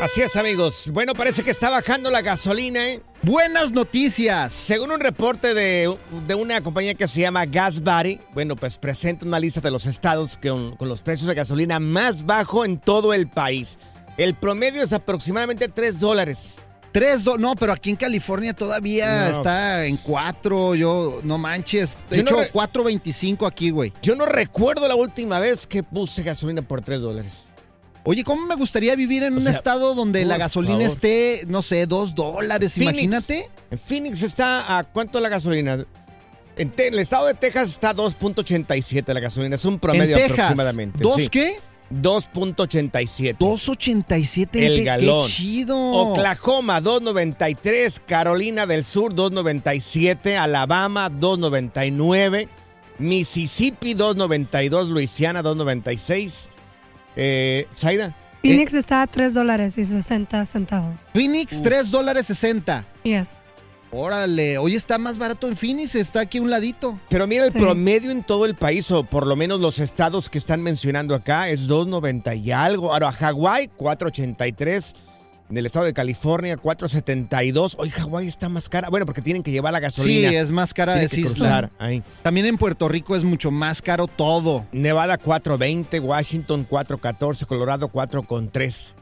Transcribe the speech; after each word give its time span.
Así 0.00 0.22
es, 0.22 0.36
amigos. 0.36 0.90
Bueno, 0.92 1.12
parece 1.14 1.42
que 1.42 1.50
está 1.50 1.70
bajando 1.70 2.10
la 2.10 2.22
gasolina, 2.22 2.88
¿eh? 2.88 3.02
Buenas 3.22 3.72
noticias. 3.72 4.52
Según 4.52 4.92
un 4.92 5.00
reporte 5.00 5.54
de, 5.54 5.92
de 6.28 6.34
una 6.36 6.60
compañía 6.62 6.94
que 6.94 7.08
se 7.08 7.20
llama 7.22 7.44
Gas 7.46 7.80
Buddy, 7.82 8.20
bueno, 8.32 8.54
pues 8.54 8.78
presenta 8.78 9.26
una 9.26 9.40
lista 9.40 9.60
de 9.60 9.72
los 9.72 9.86
estados 9.86 10.38
con, 10.40 10.76
con 10.76 10.88
los 10.88 11.02
precios 11.02 11.26
de 11.26 11.34
gasolina 11.34 11.80
más 11.80 12.24
bajo 12.24 12.64
en 12.64 12.78
todo 12.78 13.12
el 13.12 13.28
país. 13.28 13.76
El 14.16 14.34
promedio 14.34 14.82
es 14.84 14.92
aproximadamente 14.92 15.68
3 15.68 15.98
dólares. 15.98 16.54
Tres, 16.92 17.24
do- 17.24 17.36
no, 17.36 17.54
pero 17.56 17.72
aquí 17.72 17.90
en 17.90 17.96
California 17.96 18.54
todavía 18.54 19.28
No. 19.30 19.36
está 19.36 19.84
en 19.84 19.96
cuatro. 19.96 20.74
Yo, 20.76 21.20
no 21.24 21.38
manches. 21.38 21.98
De 22.08 22.18
Yo 22.18 22.22
no 22.22 22.30
hecho, 22.30 22.40
re- 22.40 22.52
4.25 22.52 23.46
aquí, 23.48 23.70
güey. 23.70 23.92
Yo 24.00 24.14
no 24.14 24.26
recuerdo 24.26 24.86
la 24.86 24.94
última 24.94 25.38
vez 25.40 25.66
que 25.66 25.82
puse 25.82 26.22
gasolina 26.22 26.62
por 26.62 26.80
3 26.82 27.00
dólares. 27.00 27.32
Oye, 28.10 28.24
¿cómo 28.24 28.46
me 28.46 28.54
gustaría 28.54 28.96
vivir 28.96 29.22
en 29.22 29.34
O 29.34 29.36
un 29.36 29.42
sea, 29.42 29.52
estado 29.52 29.94
donde 29.94 30.24
la 30.24 30.38
gasolina 30.38 30.76
favor. 30.78 30.90
esté, 30.92 31.42
no 31.46 31.60
sé, 31.60 31.84
dos 31.86 32.14
dólares? 32.14 32.72
Phoenix. 32.72 32.92
Imagínate. 33.04 33.50
En 33.70 33.78
Phoenix 33.78 34.22
está 34.22 34.78
a 34.78 34.84
cuánto 34.84 35.20
la 35.20 35.28
gasolina. 35.28 35.84
En 36.56 36.70
Te- 36.70 36.88
el 36.88 36.98
estado 37.00 37.26
de 37.26 37.34
Texas 37.34 37.68
está 37.68 37.90
a 37.90 37.94
2.87 37.94 39.12
la 39.12 39.20
gasolina. 39.20 39.56
Es 39.56 39.64
un 39.66 39.78
promedio 39.78 40.16
en 40.16 40.22
Texas. 40.22 40.38
aproximadamente. 40.46 40.98
¿Dos 41.04 41.16
sí. 41.16 41.28
qué? 41.28 41.56
2.87. 41.92 43.36
2.87 43.36 44.48
en 44.56 44.64
El 44.64 44.84
galón. 44.84 45.26
¡Qué 45.26 45.32
chido! 45.34 45.78
Oklahoma 45.78 46.80
2.93, 46.80 48.00
Carolina 48.06 48.66
del 48.66 48.84
Sur 48.84 49.14
2.97, 49.14 50.34
Alabama 50.34 51.10
2.99, 51.10 52.48
Mississippi 52.98 53.94
2.92, 53.94 54.88
Luisiana 54.88 55.42
2.96. 55.42 56.48
Eh, 57.20 57.66
Zaida, 57.76 58.14
Phoenix 58.42 58.72
está 58.74 59.02
a 59.02 59.06
3 59.08 59.34
dólares 59.34 59.76
y 59.76 59.84
60 59.84 60.46
centavos. 60.46 61.00
Phoenix, 61.12 61.60
3 61.60 61.90
dólares 61.90 62.26
60. 62.26 62.84
Yes. 63.02 63.30
Órale, 63.90 64.58
hoy 64.58 64.76
está 64.76 64.98
más 64.98 65.18
barato 65.18 65.48
en 65.48 65.56
Phoenix, 65.56 65.94
está 65.94 66.20
aquí 66.20 66.38
a 66.38 66.42
un 66.42 66.50
ladito. 66.50 67.00
pero 67.08 67.26
mira 67.26 67.44
el 67.46 67.52
Sí. 67.52 67.58
promedio 67.58 68.10
en 68.12 68.22
todo 68.22 68.44
el 68.44 68.54
país, 68.54 68.90
o 68.92 69.02
por 69.02 69.26
lo 69.26 69.34
menos 69.34 69.60
los 69.60 69.78
estados 69.80 70.28
que 70.30 70.38
están 70.38 70.62
mencionando 70.62 71.14
acá, 71.14 71.48
es 71.48 71.66
2.90 71.66 72.34
y 72.34 72.52
algo. 72.52 72.92
Ahora, 72.92 73.10
Hawái 73.10 73.70
4.83. 73.76 74.94
En 75.50 75.56
el 75.56 75.64
estado 75.64 75.86
de 75.86 75.94
California, 75.94 76.58
4.72. 76.58 77.74
Hoy 77.78 77.88
Hawái 77.88 78.26
está 78.26 78.50
más 78.50 78.68
cara. 78.68 78.90
Bueno, 78.90 79.06
porque 79.06 79.22
tienen 79.22 79.42
que 79.42 79.50
llevar 79.50 79.72
la 79.72 79.78
Sí, 79.78 79.84
gasolina. 79.84 80.32
es 80.32 80.50
más 80.50 80.74
cara 80.74 80.94
de 80.96 81.08
cruzar 81.08 81.70
ahí. 81.78 82.02
También 82.22 82.44
en 82.46 82.58
Puerto 82.58 82.86
Rico 82.88 83.16
es 83.16 83.24
mucho 83.24 83.50
más 83.50 83.80
caro 83.80 84.06
todo. 84.08 84.66
Nevada 84.72 85.18
4.20, 85.18 86.02
Washington 86.02 86.66
4.14, 86.68 87.46
Colorado 87.46 87.88
4.3. 87.90 88.92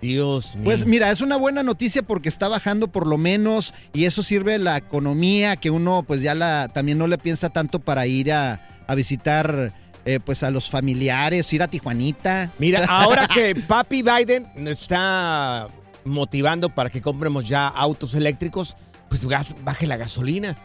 Dios 0.00 0.54
mío. 0.56 0.64
Pues 0.64 0.84
mira, 0.86 1.10
es 1.10 1.20
una 1.20 1.36
buena 1.36 1.62
noticia 1.62 2.02
porque 2.02 2.28
está 2.28 2.48
bajando 2.48 2.88
por 2.88 3.06
lo 3.06 3.18
menos 3.18 3.72
y 3.92 4.04
eso 4.04 4.22
sirve 4.22 4.54
a 4.56 4.58
la 4.58 4.76
economía 4.76 5.56
que 5.56 5.70
uno 5.70 6.04
pues 6.06 6.22
ya 6.22 6.34
la 6.34 6.68
también 6.72 6.98
no 6.98 7.06
le 7.06 7.18
piensa 7.18 7.50
tanto 7.50 7.78
para 7.78 8.06
ir 8.08 8.32
a, 8.32 8.68
a 8.88 8.94
visitar 8.96 9.72
eh, 10.04 10.18
pues 10.24 10.42
a 10.42 10.50
los 10.50 10.68
familiares, 10.70 11.52
ir 11.52 11.62
a 11.62 11.68
Tijuanita. 11.68 12.50
Mira, 12.58 12.84
ahora 12.88 13.28
que 13.28 13.54
Papi 13.54 14.02
Biden 14.02 14.48
nos 14.56 14.82
está 14.82 15.68
motivando 16.04 16.68
para 16.68 16.90
que 16.90 17.00
compremos 17.00 17.46
ya 17.48 17.68
autos 17.68 18.14
eléctricos, 18.14 18.76
pues 19.08 19.24
gas- 19.24 19.54
baje 19.64 19.86
la 19.86 19.96
gasolina. 19.96 20.56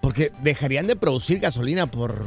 Porque 0.00 0.32
dejarían 0.42 0.86
de 0.88 0.96
producir 0.96 1.38
gasolina 1.38 1.86
por 1.86 2.26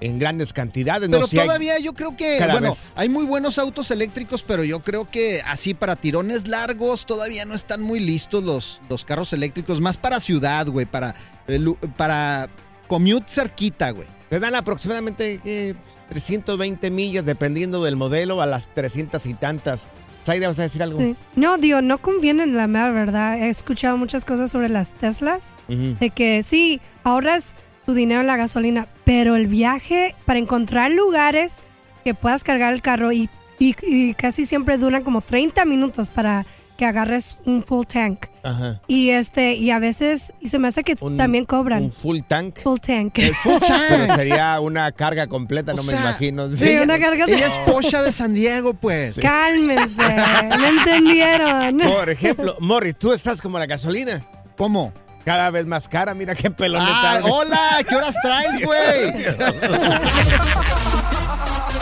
en 0.00 0.18
grandes 0.18 0.52
cantidades. 0.52 1.08
Pero 1.08 1.22
no 1.22 1.26
Si 1.26 1.38
hay- 1.38 1.46
todavía 1.46 1.78
yo 1.78 1.94
creo 1.94 2.14
que, 2.18 2.38
bueno, 2.50 2.72
vez. 2.72 2.92
hay 2.94 3.08
muy 3.08 3.24
buenos 3.24 3.58
autos 3.58 3.90
eléctricos, 3.90 4.42
pero 4.42 4.62
yo 4.62 4.80
creo 4.80 5.10
que 5.10 5.40
así 5.46 5.72
para 5.72 5.96
tirones 5.96 6.46
largos 6.48 7.06
todavía 7.06 7.46
no 7.46 7.54
están 7.54 7.80
muy 7.80 7.98
listos 8.00 8.44
los, 8.44 8.82
los 8.90 9.06
carros 9.06 9.32
eléctricos, 9.32 9.80
más 9.80 9.96
para 9.96 10.20
ciudad, 10.20 10.66
güey, 10.66 10.84
para, 10.84 11.14
lu- 11.48 11.78
para 11.96 12.50
commute 12.88 13.24
cerquita, 13.28 13.90
güey. 13.92 14.06
Te 14.28 14.40
dan 14.40 14.54
aproximadamente 14.54 15.40
¿qué? 15.42 15.74
320 16.08 16.90
millas 16.90 17.24
dependiendo 17.24 17.82
del 17.84 17.96
modelo 17.96 18.40
a 18.42 18.46
las 18.46 18.66
300 18.74 19.24
y 19.26 19.34
tantas. 19.34 19.88
Saida, 20.24 20.48
¿vas 20.48 20.58
a 20.58 20.62
decir 20.62 20.82
algo? 20.82 20.98
Sí. 20.98 21.14
No, 21.36 21.56
digo, 21.56 21.82
no 21.82 21.98
conviene 21.98 22.46
la 22.46 22.66
mera 22.66 22.90
verdad. 22.90 23.38
He 23.38 23.48
escuchado 23.48 23.96
muchas 23.96 24.24
cosas 24.24 24.50
sobre 24.50 24.68
las 24.68 24.90
Teslas. 24.90 25.54
Ujú. 25.68 25.96
De 26.00 26.10
que 26.10 26.42
sí, 26.42 26.80
ahorras 27.04 27.54
tu 27.84 27.94
dinero 27.94 28.22
en 28.22 28.26
la 28.26 28.36
gasolina, 28.36 28.88
pero 29.04 29.36
el 29.36 29.46
viaje 29.46 30.16
para 30.24 30.40
encontrar 30.40 30.90
lugares 30.90 31.58
que 32.02 32.14
puedas 32.14 32.42
cargar 32.42 32.72
el 32.74 32.82
carro 32.82 33.12
y, 33.12 33.28
y- 33.60 33.76
y 33.82 34.14
casi 34.14 34.44
siempre 34.46 34.76
duran 34.78 35.04
como 35.04 35.20
30 35.20 35.64
minutos 35.64 36.08
para 36.08 36.44
que 36.76 36.84
agarres 36.86 37.38
un 37.46 37.62
full 37.64 37.86
tank. 37.86 38.26
Ajá. 38.42 38.80
Y 38.86 39.10
este, 39.10 39.54
y 39.54 39.70
a 39.70 39.78
veces, 39.78 40.32
y 40.40 40.48
se 40.48 40.58
me 40.58 40.68
hace 40.68 40.84
que 40.84 40.94
Un- 41.00 41.16
también 41.16 41.44
cobran. 41.46 41.84
Un 41.84 41.92
full 41.92 42.20
tank. 42.28 42.58
full 42.62 42.78
tank. 42.78 43.18
El 43.18 43.34
full 43.36 43.54
Pero 43.88 44.06
tank. 44.06 44.16
sería 44.16 44.60
una 44.60 44.92
carga 44.92 45.26
completa, 45.26 45.72
O 45.72 45.76
no 45.76 45.82
me 45.82 45.94
imagino. 45.94 46.50
Sí, 46.50 46.76
una 46.76 46.98
carga 46.98 47.26
de- 47.26 47.34
Ella 47.34 47.46
es 47.48 47.54
Pocha 47.72 48.02
de 48.02 48.12
San 48.12 48.34
Diego, 48.34 48.74
pues. 48.74 49.18
Cálmense, 49.20 49.96
¿me 50.58 50.68
entendieron? 50.68 51.78
Por 51.78 52.08
ejemplo, 52.10 52.56
Morris, 52.60 52.96
tú 52.96 53.12
estás 53.12 53.40
como 53.42 53.58
la 53.58 53.66
gasolina. 53.66 54.22
¿Cómo? 54.56 54.92
Cada 55.24 55.50
vez 55.50 55.66
más 55.66 55.88
cara, 55.88 56.14
mira 56.14 56.36
qué 56.36 56.52
pelón 56.52 56.84
Ah, 56.86 57.14
está. 57.16 57.28
hola, 57.28 57.84
¿qué 57.88 57.96
horas 57.96 58.14
traes, 58.22 58.64
güey? 58.64 59.24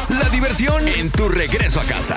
La 0.08 0.28
diversión 0.30 0.86
en 0.88 1.10
tu 1.10 1.28
regreso 1.28 1.80
a 1.80 1.84
casa. 1.84 2.16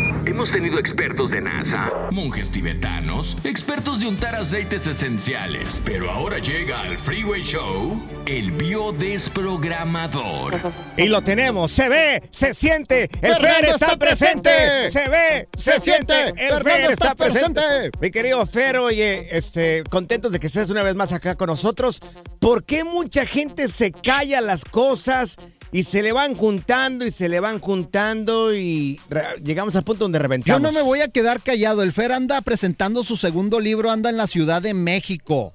Hemos 0.31 0.49
tenido 0.49 0.79
expertos 0.79 1.29
de 1.29 1.41
NASA, 1.41 1.91
monjes 2.09 2.49
tibetanos, 2.49 3.35
expertos 3.43 3.99
de 3.99 4.07
untar 4.07 4.33
aceites 4.33 4.87
esenciales, 4.87 5.81
pero 5.83 6.09
ahora 6.09 6.39
llega 6.39 6.79
al 6.83 6.97
Freeway 6.97 7.43
Show 7.43 8.01
el 8.25 8.53
biodesprogramador. 8.53 10.57
Y 10.95 11.07
lo 11.07 11.21
tenemos, 11.21 11.73
se 11.73 11.89
ve, 11.89 12.23
se 12.31 12.53
siente, 12.53 13.09
el 13.21 13.35
Fer 13.35 13.65
está 13.65 13.87
está 13.87 13.97
presente. 13.97 14.49
presente. 14.49 14.91
Se 14.91 15.09
ve, 15.09 15.49
se, 15.57 15.73
Se 15.73 15.79
siente, 15.81 16.29
el 16.29 16.35
Fernando 16.35 16.63
Fer 16.63 16.79
está 16.79 16.93
está 16.93 17.15
presente. 17.15 17.61
presente. 17.61 17.97
Mi 17.99 18.09
querido 18.09 18.45
Fer, 18.45 18.77
oye, 18.77 19.37
este, 19.37 19.83
contentos 19.89 20.31
de 20.31 20.39
que 20.39 20.47
estés 20.47 20.69
una 20.69 20.83
vez 20.83 20.95
más 20.95 21.11
acá 21.11 21.35
con 21.35 21.47
nosotros. 21.47 21.99
¿Por 22.39 22.63
qué 22.63 22.85
mucha 22.85 23.25
gente 23.25 23.67
se 23.67 23.91
calla 23.91 24.39
las 24.39 24.63
cosas 24.63 25.35
y 25.71 25.83
se 25.83 26.01
le 26.03 26.11
van 26.11 26.35
juntando 26.35 27.05
y 27.05 27.11
se 27.11 27.29
le 27.29 27.39
van 27.39 27.59
juntando 27.59 28.53
y 28.53 28.99
llegamos 29.43 29.75
al 29.75 29.83
punto 29.83 30.05
donde 30.05 30.17
Yo 30.19 30.23
reventamos. 30.23 30.61
no 30.61 30.71
me 30.71 30.81
voy 30.81 31.01
a 31.01 31.07
quedar 31.07 31.41
callado. 31.41 31.81
El 31.83 31.91
Fer 31.91 32.11
anda 32.11 32.41
presentando 32.41 33.03
su 33.03 33.15
segundo 33.15 33.59
libro, 33.59 33.89
anda 33.91 34.09
en 34.09 34.17
la 34.17 34.27
Ciudad 34.27 34.61
de 34.61 34.73
México. 34.73 35.53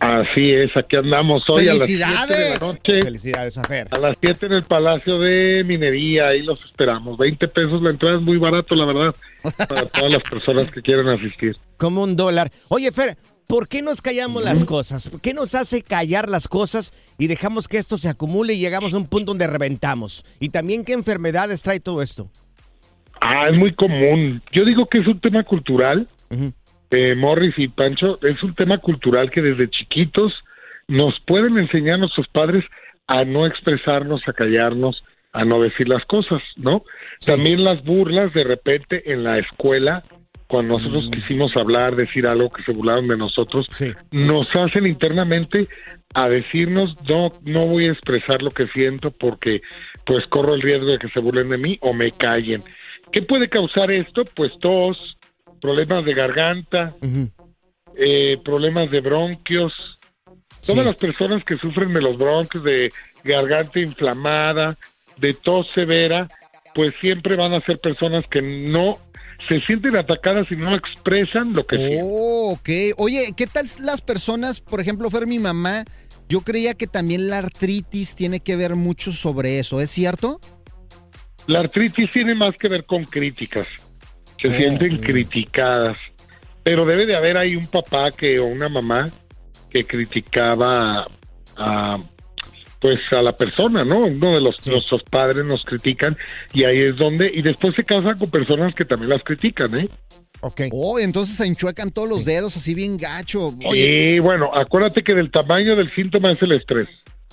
Así 0.00 0.50
es, 0.50 0.70
aquí 0.76 0.96
andamos 0.96 1.42
hoy 1.48 1.66
a 1.66 1.74
las 1.74 1.86
7 1.86 1.92
de 1.92 1.98
la 1.98 2.06
¡Felicidades! 2.26 2.62
noche. 2.62 3.02
Felicidades 3.02 3.58
a 3.58 3.64
Fer. 3.64 3.88
A 3.90 3.98
las 3.98 4.16
7 4.20 4.46
en 4.46 4.52
el 4.52 4.64
Palacio 4.64 5.18
de 5.18 5.64
Minería, 5.64 6.28
ahí 6.28 6.42
los 6.42 6.60
esperamos. 6.64 7.18
20 7.18 7.48
pesos 7.48 7.82
la 7.82 7.90
entrada 7.90 8.14
es 8.16 8.22
muy 8.22 8.36
barato, 8.36 8.76
la 8.76 8.84
verdad, 8.84 9.14
para 9.68 9.86
todas 9.86 10.12
las 10.12 10.22
personas 10.22 10.70
que 10.70 10.82
quieran 10.82 11.08
asistir. 11.08 11.56
Como 11.78 12.04
un 12.04 12.14
dólar. 12.14 12.48
Oye, 12.68 12.92
Fer, 12.92 13.16
¿por 13.48 13.66
qué 13.66 13.82
nos 13.82 14.00
callamos 14.02 14.44
las 14.44 14.64
cosas? 14.64 15.08
¿Por 15.08 15.20
qué 15.20 15.34
nos 15.34 15.54
hace 15.56 15.82
callar 15.82 16.28
las 16.28 16.46
cosas 16.46 16.92
y 17.18 17.26
dejamos 17.26 17.66
que 17.66 17.78
esto 17.78 17.98
se 17.98 18.08
acumule 18.08 18.52
y 18.52 18.60
llegamos 18.60 18.94
a 18.94 18.98
un 18.98 19.08
punto 19.08 19.32
donde 19.32 19.46
reventamos? 19.48 20.24
Y 20.38 20.50
también 20.50 20.84
qué 20.84 20.92
enfermedades 20.92 21.62
trae 21.62 21.80
todo 21.80 22.02
esto. 22.02 22.30
Ah, 23.20 23.48
es 23.50 23.56
muy 23.56 23.74
común. 23.74 24.42
Yo 24.52 24.64
digo 24.64 24.86
que 24.86 25.00
es 25.00 25.06
un 25.08 25.18
tema 25.18 25.42
cultural. 25.42 26.06
Eh, 26.90 27.14
Morris 27.16 27.54
y 27.56 27.68
Pancho, 27.68 28.20
es 28.22 28.42
un 28.42 28.54
tema 28.54 28.78
cultural 28.78 29.30
que 29.30 29.42
desde 29.42 29.68
chiquitos 29.70 30.32
nos 30.86 31.14
pueden 31.26 31.58
enseñar 31.58 31.98
nuestros 31.98 32.28
padres 32.28 32.64
a 33.06 33.24
no 33.24 33.46
expresarnos, 33.46 34.20
a 34.26 34.32
callarnos, 34.34 35.02
a 35.32 35.44
no 35.44 35.60
decir 35.60 35.88
las 35.88 36.04
cosas, 36.04 36.42
¿no? 36.56 36.82
También 37.24 37.64
las 37.64 37.82
burlas 37.84 38.32
de 38.34 38.44
repente 38.44 39.12
en 39.12 39.24
la 39.24 39.38
escuela, 39.38 40.04
cuando 40.48 40.78
nosotros 40.78 41.10
quisimos 41.12 41.52
hablar, 41.56 41.94
decir 41.94 42.26
algo 42.26 42.50
que 42.50 42.62
se 42.62 42.72
burlaron 42.72 43.06
de 43.06 43.18
nosotros, 43.18 43.68
nos 44.10 44.48
hacen 44.54 44.86
internamente 44.86 45.68
a 46.14 46.28
decirnos 46.28 46.96
no 47.06 47.32
no 47.44 47.66
voy 47.66 47.86
a 47.86 47.92
expresar 47.92 48.42
lo 48.42 48.50
que 48.50 48.66
siento 48.68 49.10
porque 49.10 49.60
pues 50.06 50.26
corro 50.26 50.54
el 50.54 50.62
riesgo 50.62 50.90
de 50.90 50.98
que 50.98 51.10
se 51.10 51.20
burlen 51.20 51.50
de 51.50 51.58
mí 51.58 51.78
o 51.82 51.92
me 51.92 52.10
callen. 52.12 52.62
¿Qué 53.12 53.20
puede 53.22 53.48
causar 53.48 53.90
esto? 53.90 54.24
Pues 54.34 54.50
tos, 54.58 55.18
problemas 55.60 56.04
de 56.06 56.14
garganta, 56.14 56.94
eh, 57.94 58.38
problemas 58.42 58.90
de 58.90 59.00
bronquios. 59.00 59.72
Todas 60.66 60.84
las 60.84 60.96
personas 60.96 61.44
que 61.44 61.56
sufren 61.56 61.92
de 61.92 62.00
los 62.00 62.16
bronquios, 62.16 62.64
de 62.64 62.90
garganta 63.22 63.80
inflamada, 63.80 64.76
de 65.18 65.34
tos 65.34 65.66
severa, 65.74 66.26
pues 66.74 66.94
siempre 67.00 67.36
van 67.36 67.52
a 67.52 67.60
ser 67.60 67.78
personas 67.80 68.22
que 68.30 68.40
no 68.40 68.98
se 69.46 69.60
sienten 69.60 69.96
atacadas 69.96 70.50
y 70.50 70.56
no 70.56 70.74
expresan 70.74 71.52
lo 71.52 71.66
que 71.66 71.76
sienten. 71.76 72.00
Oh, 72.04 72.52
ok. 72.52 72.68
Oye, 72.96 73.32
¿qué 73.36 73.46
tal 73.46 73.66
las 73.80 74.00
personas, 74.00 74.60
por 74.60 74.80
ejemplo, 74.80 75.08
Fer, 75.10 75.26
mi 75.26 75.38
mamá? 75.38 75.84
Yo 76.28 76.42
creía 76.42 76.74
que 76.74 76.86
también 76.86 77.28
la 77.28 77.38
artritis 77.38 78.14
tiene 78.14 78.40
que 78.40 78.56
ver 78.56 78.74
mucho 78.74 79.12
sobre 79.12 79.58
eso, 79.58 79.80
¿es 79.80 79.90
cierto? 79.90 80.40
La 81.46 81.60
artritis 81.60 82.10
tiene 82.12 82.34
más 82.34 82.54
que 82.56 82.68
ver 82.68 82.84
con 82.84 83.04
críticas. 83.04 83.66
Se 84.40 84.54
sienten 84.56 84.98
criticadas. 84.98 85.96
Pero 86.62 86.84
debe 86.84 87.06
de 87.06 87.16
haber 87.16 87.38
ahí 87.38 87.56
un 87.56 87.66
papá 87.66 88.08
que 88.10 88.38
o 88.38 88.44
una 88.44 88.68
mamá 88.68 89.06
que 89.70 89.84
criticaba 89.84 91.06
a 91.56 91.94
pues 92.80 92.98
a 93.12 93.22
la 93.22 93.36
persona, 93.36 93.84
¿no? 93.84 94.06
Uno 94.06 94.34
de 94.34 94.40
los 94.40 94.54
nuestros 94.66 95.02
padres 95.04 95.44
nos 95.44 95.64
critican 95.64 96.16
y 96.52 96.64
ahí 96.64 96.78
es 96.78 96.96
donde 96.96 97.30
y 97.32 97.42
después 97.42 97.74
se 97.74 97.84
casan 97.84 98.18
con 98.18 98.30
personas 98.30 98.74
que 98.74 98.84
también 98.84 99.10
las 99.10 99.22
critican, 99.22 99.78
¿eh? 99.78 99.88
Ok. 100.40 100.62
Oh, 100.70 100.98
entonces 100.98 101.36
se 101.36 101.46
enchuecan 101.46 101.90
todos 101.90 102.08
los 102.08 102.24
dedos 102.24 102.56
así 102.56 102.74
bien 102.74 102.96
gacho. 102.96 103.54
y 103.72 104.20
bueno, 104.20 104.50
acuérdate 104.54 105.02
que 105.02 105.14
del 105.14 105.30
tamaño 105.30 105.74
del 105.74 105.88
síntoma 105.88 106.30
es 106.30 106.40
el 106.42 106.52
estrés. 106.52 106.88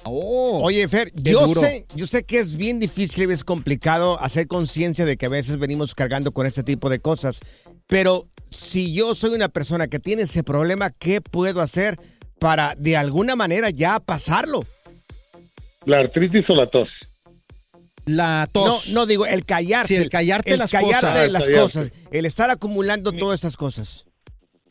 Oh, 0.07 0.62
Oye, 0.63 0.88
Fer, 0.88 1.12
yo 1.15 1.47
duro. 1.47 1.62
sé, 1.62 1.88
yo 1.95 2.06
sé 2.06 2.25
que 2.25 2.38
es 2.39 2.57
bien 2.57 2.80
difícil 2.80 3.27
y 3.27 3.33
es 3.33 3.44
complicado 3.44 4.19
hacer 4.21 4.45
conciencia 4.47 5.03
de 5.03 5.18
que 5.18 5.25
a 5.25 5.30
veces 5.30 5.57
venimos 5.57 5.95
cargando 5.95 6.31
con 6.31 6.45
este 6.45 6.62
tipo 6.62 6.89
de 6.89 7.00
cosas, 7.00 7.39
pero 7.88 8.27
si 8.50 8.94
yo 8.94 9.15
soy 9.15 9.31
una 9.31 9.50
persona 9.50 9.88
que 9.88 10.00
tiene 10.00 10.24
ese 10.24 10.44
problema, 10.44 10.92
¿qué 10.92 11.21
puedo 11.21 11.59
hacer 11.59 11.97
para 12.39 12.75
de 12.77 12.97
alguna 12.97 13.36
manera 13.36 13.71
ya 13.71 14.00
pasarlo? 14.00 14.63
La 15.86 16.00
artritis 16.00 16.50
o 16.50 16.56
la 16.56 16.66
tos. 16.68 16.90
La 18.06 18.48
tos. 18.52 18.90
No, 18.90 19.02
no 19.02 19.06
digo 19.06 19.26
el 19.26 19.46
callarse, 19.46 19.96
Sí, 19.96 20.02
el 20.02 20.10
callarte 20.10 20.58
las 20.58 20.72
callarte 20.72 20.96
cosas. 21.08 21.14
de 21.28 21.32
las 21.32 21.46
callarte. 21.46 21.62
cosas, 21.62 21.92
el 22.12 22.26
estar 22.26 22.50
acumulando 22.50 23.12
todas 23.12 23.36
estas 23.36 23.58
cosas. 23.58 24.06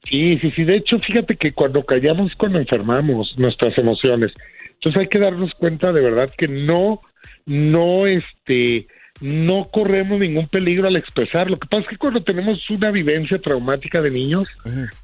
Sí, 0.08 0.38
sí, 0.38 0.50
sí. 0.50 0.64
De 0.64 0.76
hecho, 0.76 0.99
fíjate 0.99 1.37
que 1.37 1.52
cuando 1.52 1.82
callamos, 1.84 2.31
es 2.31 2.37
cuando 2.37 2.58
enfermamos 2.58 3.34
nuestras 3.38 3.76
emociones. 3.78 4.32
Entonces 4.75 5.00
hay 5.00 5.08
que 5.08 5.19
darnos 5.19 5.50
cuenta 5.58 5.93
de 5.93 6.00
verdad 6.02 6.31
que 6.37 6.46
no, 6.46 7.00
no, 7.46 8.06
este, 8.06 8.87
no 9.26 9.64
corremos 9.72 10.18
ningún 10.18 10.48
peligro 10.48 10.86
al 10.86 10.96
expresar. 10.96 11.48
Lo 11.48 11.56
que 11.56 11.66
pasa 11.66 11.84
es 11.84 11.88
que 11.88 11.96
cuando 11.96 12.22
tenemos 12.22 12.68
una 12.68 12.90
vivencia 12.90 13.38
traumática 13.38 14.02
de 14.02 14.10
niños, 14.10 14.46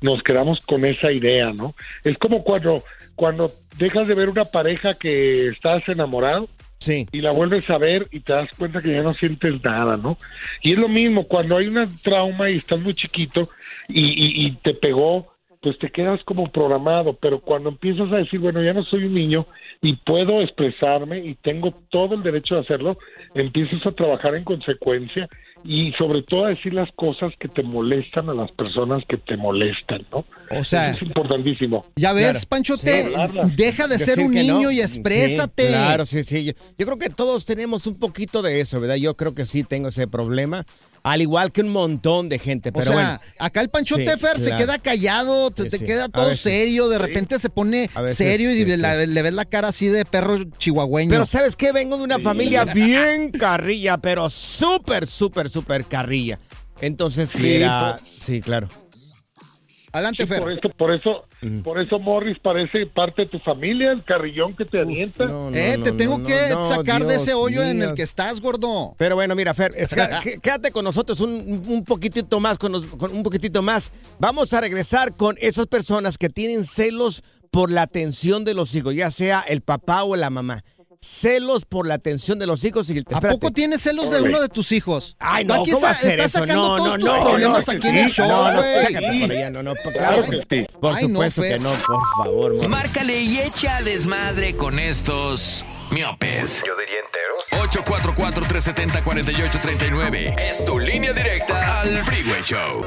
nos 0.02 0.22
quedamos 0.22 0.58
con 0.66 0.84
esa 0.84 1.10
idea, 1.10 1.52
¿no? 1.56 1.74
Es 2.04 2.18
como 2.18 2.44
cuando, 2.44 2.84
cuando 3.14 3.50
dejas 3.78 4.06
de 4.06 4.14
ver 4.14 4.28
una 4.28 4.44
pareja 4.44 4.90
que 5.00 5.46
estás 5.48 5.82
enamorado 5.88 6.50
Sí. 6.80 7.06
y 7.12 7.20
la 7.22 7.30
vuelves 7.32 7.68
a 7.70 7.78
ver 7.78 8.08
y 8.10 8.20
te 8.20 8.34
das 8.34 8.48
cuenta 8.58 8.82
que 8.82 8.90
ya 8.92 9.02
no 9.02 9.14
sientes 9.14 9.62
nada, 9.64 9.96
¿no? 9.96 10.18
Y 10.62 10.72
es 10.72 10.78
lo 10.78 10.88
mismo, 10.88 11.26
cuando 11.26 11.56
hay 11.56 11.68
un 11.68 11.88
trauma 12.02 12.50
y 12.50 12.56
estás 12.58 12.78
muy 12.80 12.94
chiquito 12.94 13.48
y, 13.88 14.02
y- 14.04 14.46
y 14.46 14.52
te 14.56 14.74
pegó, 14.74 15.32
pues 15.62 15.78
te 15.78 15.90
quedas 15.90 16.20
como 16.24 16.50
programado, 16.50 17.14
pero 17.20 17.40
cuando 17.40 17.68
empiezas 17.68 18.10
a 18.12 18.16
decir, 18.16 18.40
bueno, 18.40 18.62
ya 18.62 18.72
no 18.72 18.82
soy 18.84 19.04
un 19.04 19.14
niño 19.14 19.46
y 19.82 19.94
puedo 19.96 20.40
expresarme 20.40 21.18
y 21.18 21.34
tengo 21.34 21.74
todo 21.90 22.14
el 22.14 22.22
derecho 22.22 22.54
de 22.54 22.62
hacerlo, 22.62 22.96
empiezas 23.34 23.84
a 23.86 23.92
trabajar 23.92 24.34
en 24.36 24.44
consecuencia 24.44 25.28
y 25.62 25.92
sobre 25.98 26.22
todo 26.22 26.46
a 26.46 26.48
decir 26.48 26.72
las 26.72 26.90
cosas 26.92 27.34
que 27.38 27.46
te 27.48 27.62
molestan 27.62 28.30
a 28.30 28.34
las 28.34 28.50
personas 28.52 29.02
que 29.06 29.18
te 29.18 29.36
molestan, 29.36 30.06
¿no? 30.10 30.24
O 30.58 30.64
sea, 30.64 30.92
Eso 30.92 31.04
es 31.04 31.08
importantísimo. 31.10 31.84
ya 31.96 32.14
ves, 32.14 32.30
Claro. 32.30 32.38
Panchote, 32.48 33.04
Sí, 33.04 33.14
deja 33.56 33.86
de 33.86 33.98
ser 33.98 34.20
un 34.20 34.32
no. 34.32 34.40
niño 34.40 34.70
y 34.70 34.80
exprésate. 34.80 35.64
Sí, 35.64 35.68
claro, 35.68 36.06
sí, 36.06 36.24
sí. 36.24 36.44
Yo, 36.46 36.52
yo 36.78 36.86
creo 36.86 36.98
que 36.98 37.10
todos 37.10 37.44
tenemos 37.44 37.86
un 37.86 37.98
poquito 37.98 38.40
de 38.40 38.60
eso, 38.62 38.80
¿verdad? 38.80 38.96
Yo 38.96 39.14
creo 39.18 39.34
que 39.34 39.44
sí 39.44 39.62
tengo 39.62 39.88
ese 39.88 40.08
problema, 40.08 40.64
al 41.02 41.22
igual 41.22 41.50
que 41.52 41.62
un 41.62 41.70
montón 41.70 42.28
de 42.28 42.38
gente, 42.38 42.68
O 42.68 42.72
pero 42.72 42.84
sea, 42.86 42.92
bueno. 42.94 43.20
acá 43.38 43.60
el 43.60 43.68
Panchote 43.70 44.12
Sí, 44.12 44.18
Fer 44.18 44.38
se 44.38 44.54
queda 44.56 44.78
callado, 44.78 45.50
te, 45.50 45.64
Sí, 45.64 45.68
te 45.70 45.78
sí. 45.78 45.84
queda 45.84 46.08
todo 46.08 46.26
veces. 46.26 46.40
serio, 46.42 46.88
de 46.88 46.98
repente 46.98 47.38
se 47.38 47.48
pone 47.50 47.88
veces, 47.94 48.16
serio 48.16 48.50
y 48.52 48.64
sí, 48.64 48.76
la- 48.76 49.00
sí. 49.00 49.06
le 49.06 49.22
ves 49.22 49.32
la 49.34 49.44
cara 49.44 49.68
así 49.68 49.88
de 49.88 50.04
perro 50.04 50.44
chihuahueño. 50.58 51.10
Pero 51.10 51.26
¿sabes 51.26 51.56
qué? 51.56 51.72
Vengo 51.72 51.96
de 51.96 52.04
una 52.04 52.18
familia 52.18 52.64
bien 52.64 53.30
carrilla, 53.30 53.98
pero 53.98 54.28
súper, 54.30 55.06
súper, 55.06 55.48
súper 55.48 55.84
carrilla. 55.86 56.38
Entonces 56.80 57.30
sí 57.30 57.52
era... 57.52 58.00
Sí, 58.20 58.40
claro. 58.40 58.68
Adelante, 59.92 60.22
Sí, 60.24 60.28
Fer. 60.28 60.40
por 60.40 60.52
eso, 60.52 60.68
por 60.70 60.94
eso, 60.94 61.24
por 61.64 61.80
eso 61.80 61.98
Morris 61.98 62.38
parece 62.40 62.86
parte 62.86 63.22
de 63.22 63.28
tu 63.28 63.38
familia, 63.40 63.90
el 63.92 64.04
carrillón 64.04 64.54
que 64.54 64.64
te. 64.64 64.78
No, 64.84 65.50
no, 65.50 65.56
eh, 65.56 65.76
no, 65.78 65.84
te 65.84 65.90
no, 65.90 65.96
tengo 65.96 66.18
no, 66.18 66.26
que 66.26 66.48
no, 66.50 66.68
sacar 66.68 67.04
de 67.04 67.16
ese 67.16 67.34
hoyo 67.34 67.62
en 67.62 67.82
el 67.82 67.94
que 67.94 68.02
estás, 68.02 68.40
gordo. 68.40 68.94
Pero 68.98 69.16
bueno, 69.16 69.34
mira, 69.34 69.52
Fer, 69.54 69.72
es- 69.76 69.94
quédate 70.42 70.70
con 70.70 70.84
nosotros 70.84 71.20
un, 71.20 71.62
un 71.66 71.84
poquitito 71.84 72.38
más, 72.40 72.58
con, 72.58 72.72
nos- 72.72 72.84
con 72.86 73.12
un 73.14 73.22
poquitito 73.22 73.62
más. 73.62 73.90
Vamos 74.18 74.52
a 74.52 74.60
regresar 74.60 75.14
con 75.14 75.36
esas 75.40 75.66
personas 75.66 76.18
que 76.18 76.28
tienen 76.28 76.64
celos 76.64 77.22
por 77.50 77.72
la 77.72 77.82
atención 77.82 78.44
de 78.44 78.54
los 78.54 78.74
hijos, 78.76 78.94
ya 78.94 79.10
sea 79.10 79.40
el 79.40 79.60
papá 79.60 80.04
o 80.04 80.14
la 80.14 80.30
mamá. 80.30 80.62
Celos 81.02 81.64
por 81.64 81.86
la 81.88 81.94
atención 81.94 82.38
de 82.38 82.46
los 82.46 82.62
hijos. 82.62 82.90
Y, 82.90 82.98
¿A 82.98 83.00
espérate. 83.00 83.28
poco 83.28 83.50
tienes 83.52 83.80
celos 83.80 84.10
de 84.10 84.20
uno 84.20 84.38
de 84.38 84.50
tus 84.50 84.70
hijos? 84.70 85.16
Ay, 85.18 85.46
no, 85.46 85.54
aquí 85.54 85.70
¿cómo 85.70 85.86
sa- 85.86 85.92
hacer 85.92 86.10
estás 86.10 86.26
eso? 86.26 86.40
sacando 86.40 86.68
No, 86.68 86.76
todos 86.76 86.88
no, 86.88 86.94
tus 86.98 87.04
no, 87.04 87.22
problemas 87.24 87.66
no, 87.66 87.72
aquí 87.72 87.88
en 87.88 87.96
el 87.96 88.10
show, 88.10 88.28
No, 88.28 88.52
no, 88.52 88.58
güey. 88.60 88.82
sácate 88.86 89.18
por 89.20 89.30
allá, 89.32 89.48
no, 89.50 89.62
no, 89.62 89.74
Claro 89.76 89.98
claro 89.98 90.22
que 90.24 90.44
sí. 90.50 90.66
Por 90.78 90.94
Ay, 90.94 91.02
no, 91.04 91.08
supuesto 91.08 91.40
que 91.42 91.58
no, 91.58 91.70
por 91.72 92.00
favor. 92.22 92.54
mamá. 92.56 92.68
Márcale 92.68 93.18
y 93.18 93.38
echa 93.38 93.80
desmadre 93.80 94.54
con 94.56 94.78
estos 94.78 95.64
miopes. 95.90 96.62
Yo 96.66 96.74
diría 96.76 96.98
enteros. 97.00 97.46
844-370-4839. 97.86 100.34
Es 100.38 100.62
tu 100.66 100.78
línea 100.78 101.14
directa 101.14 101.80
al 101.80 101.96
Freeway 102.04 102.42
Show. 102.44 102.84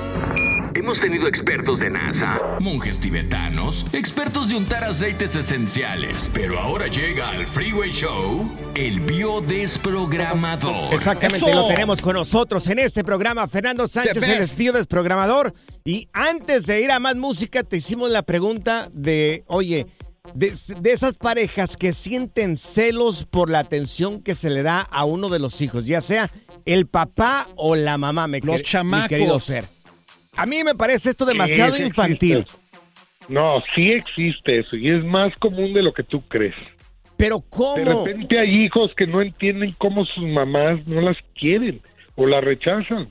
Hemos 0.83 0.99
tenido 0.99 1.29
expertos 1.29 1.79
de 1.79 1.89
NASA, 1.89 2.57
monjes 2.59 2.99
tibetanos, 2.99 3.85
expertos 3.93 4.49
de 4.49 4.57
untar 4.57 4.83
aceites 4.83 5.33
esenciales. 5.33 6.29
Pero 6.33 6.59
ahora 6.59 6.87
llega 6.87 7.29
al 7.29 7.47
Freeway 7.47 7.89
Show 7.93 8.51
el 8.75 8.99
biodesprogramador. 8.99 10.93
Exactamente, 10.93 11.37
¡Eso! 11.49 11.55
lo 11.55 11.67
tenemos 11.69 12.01
con 12.01 12.15
nosotros 12.15 12.67
en 12.67 12.79
este 12.79 13.05
programa. 13.05 13.47
Fernando 13.47 13.87
Sánchez, 13.87 14.19
The 14.19 14.25
el 14.33 14.39
best. 14.39 14.51
espío 14.51 14.73
desprogramador. 14.73 15.53
Y 15.85 16.09
antes 16.11 16.65
de 16.65 16.81
ir 16.81 16.91
a 16.91 16.99
más 16.99 17.15
música, 17.15 17.63
te 17.63 17.77
hicimos 17.77 18.11
la 18.11 18.23
pregunta 18.23 18.89
de, 18.91 19.45
oye, 19.47 19.87
de, 20.33 20.53
de 20.81 20.91
esas 20.91 21.13
parejas 21.15 21.77
que 21.77 21.93
sienten 21.93 22.57
celos 22.57 23.25
por 23.25 23.49
la 23.49 23.59
atención 23.59 24.21
que 24.21 24.35
se 24.35 24.49
le 24.49 24.63
da 24.63 24.81
a 24.81 25.05
uno 25.05 25.29
de 25.29 25.39
los 25.39 25.61
hijos, 25.61 25.85
ya 25.85 26.01
sea 26.01 26.29
el 26.65 26.87
papá 26.87 27.47
o 27.55 27.77
la 27.77 27.97
mamá, 27.97 28.27
me 28.27 28.41
Los 28.41 28.55
quer- 28.57 28.59
mi 28.59 28.63
chamacos. 28.63 29.07
querido 29.07 29.39
Fer. 29.39 29.65
A 30.35 30.45
mí 30.45 30.63
me 30.63 30.75
parece 30.75 31.11
esto 31.11 31.25
demasiado 31.25 31.77
infantil. 31.77 32.39
existe. 32.39 32.57
No, 33.29 33.61
sí 33.73 33.91
existe 33.91 34.59
eso 34.59 34.75
y 34.75 34.89
es 34.89 35.03
más 35.05 35.33
común 35.37 35.73
de 35.73 35.81
lo 35.81 35.93
que 35.93 36.03
tú 36.03 36.21
crees. 36.27 36.55
Pero 37.15 37.37
De 37.37 37.43
¿cómo? 37.49 37.75
repente 38.03 38.37
hay 38.39 38.63
hijos 38.65 38.91
que 38.97 39.07
no 39.07 39.21
entienden 39.21 39.73
cómo 39.77 40.05
sus 40.05 40.25
mamás 40.25 40.85
no 40.87 40.99
las 40.99 41.15
quieren 41.39 41.79
o 42.15 42.25
las 42.25 42.43
rechazan. 42.43 43.09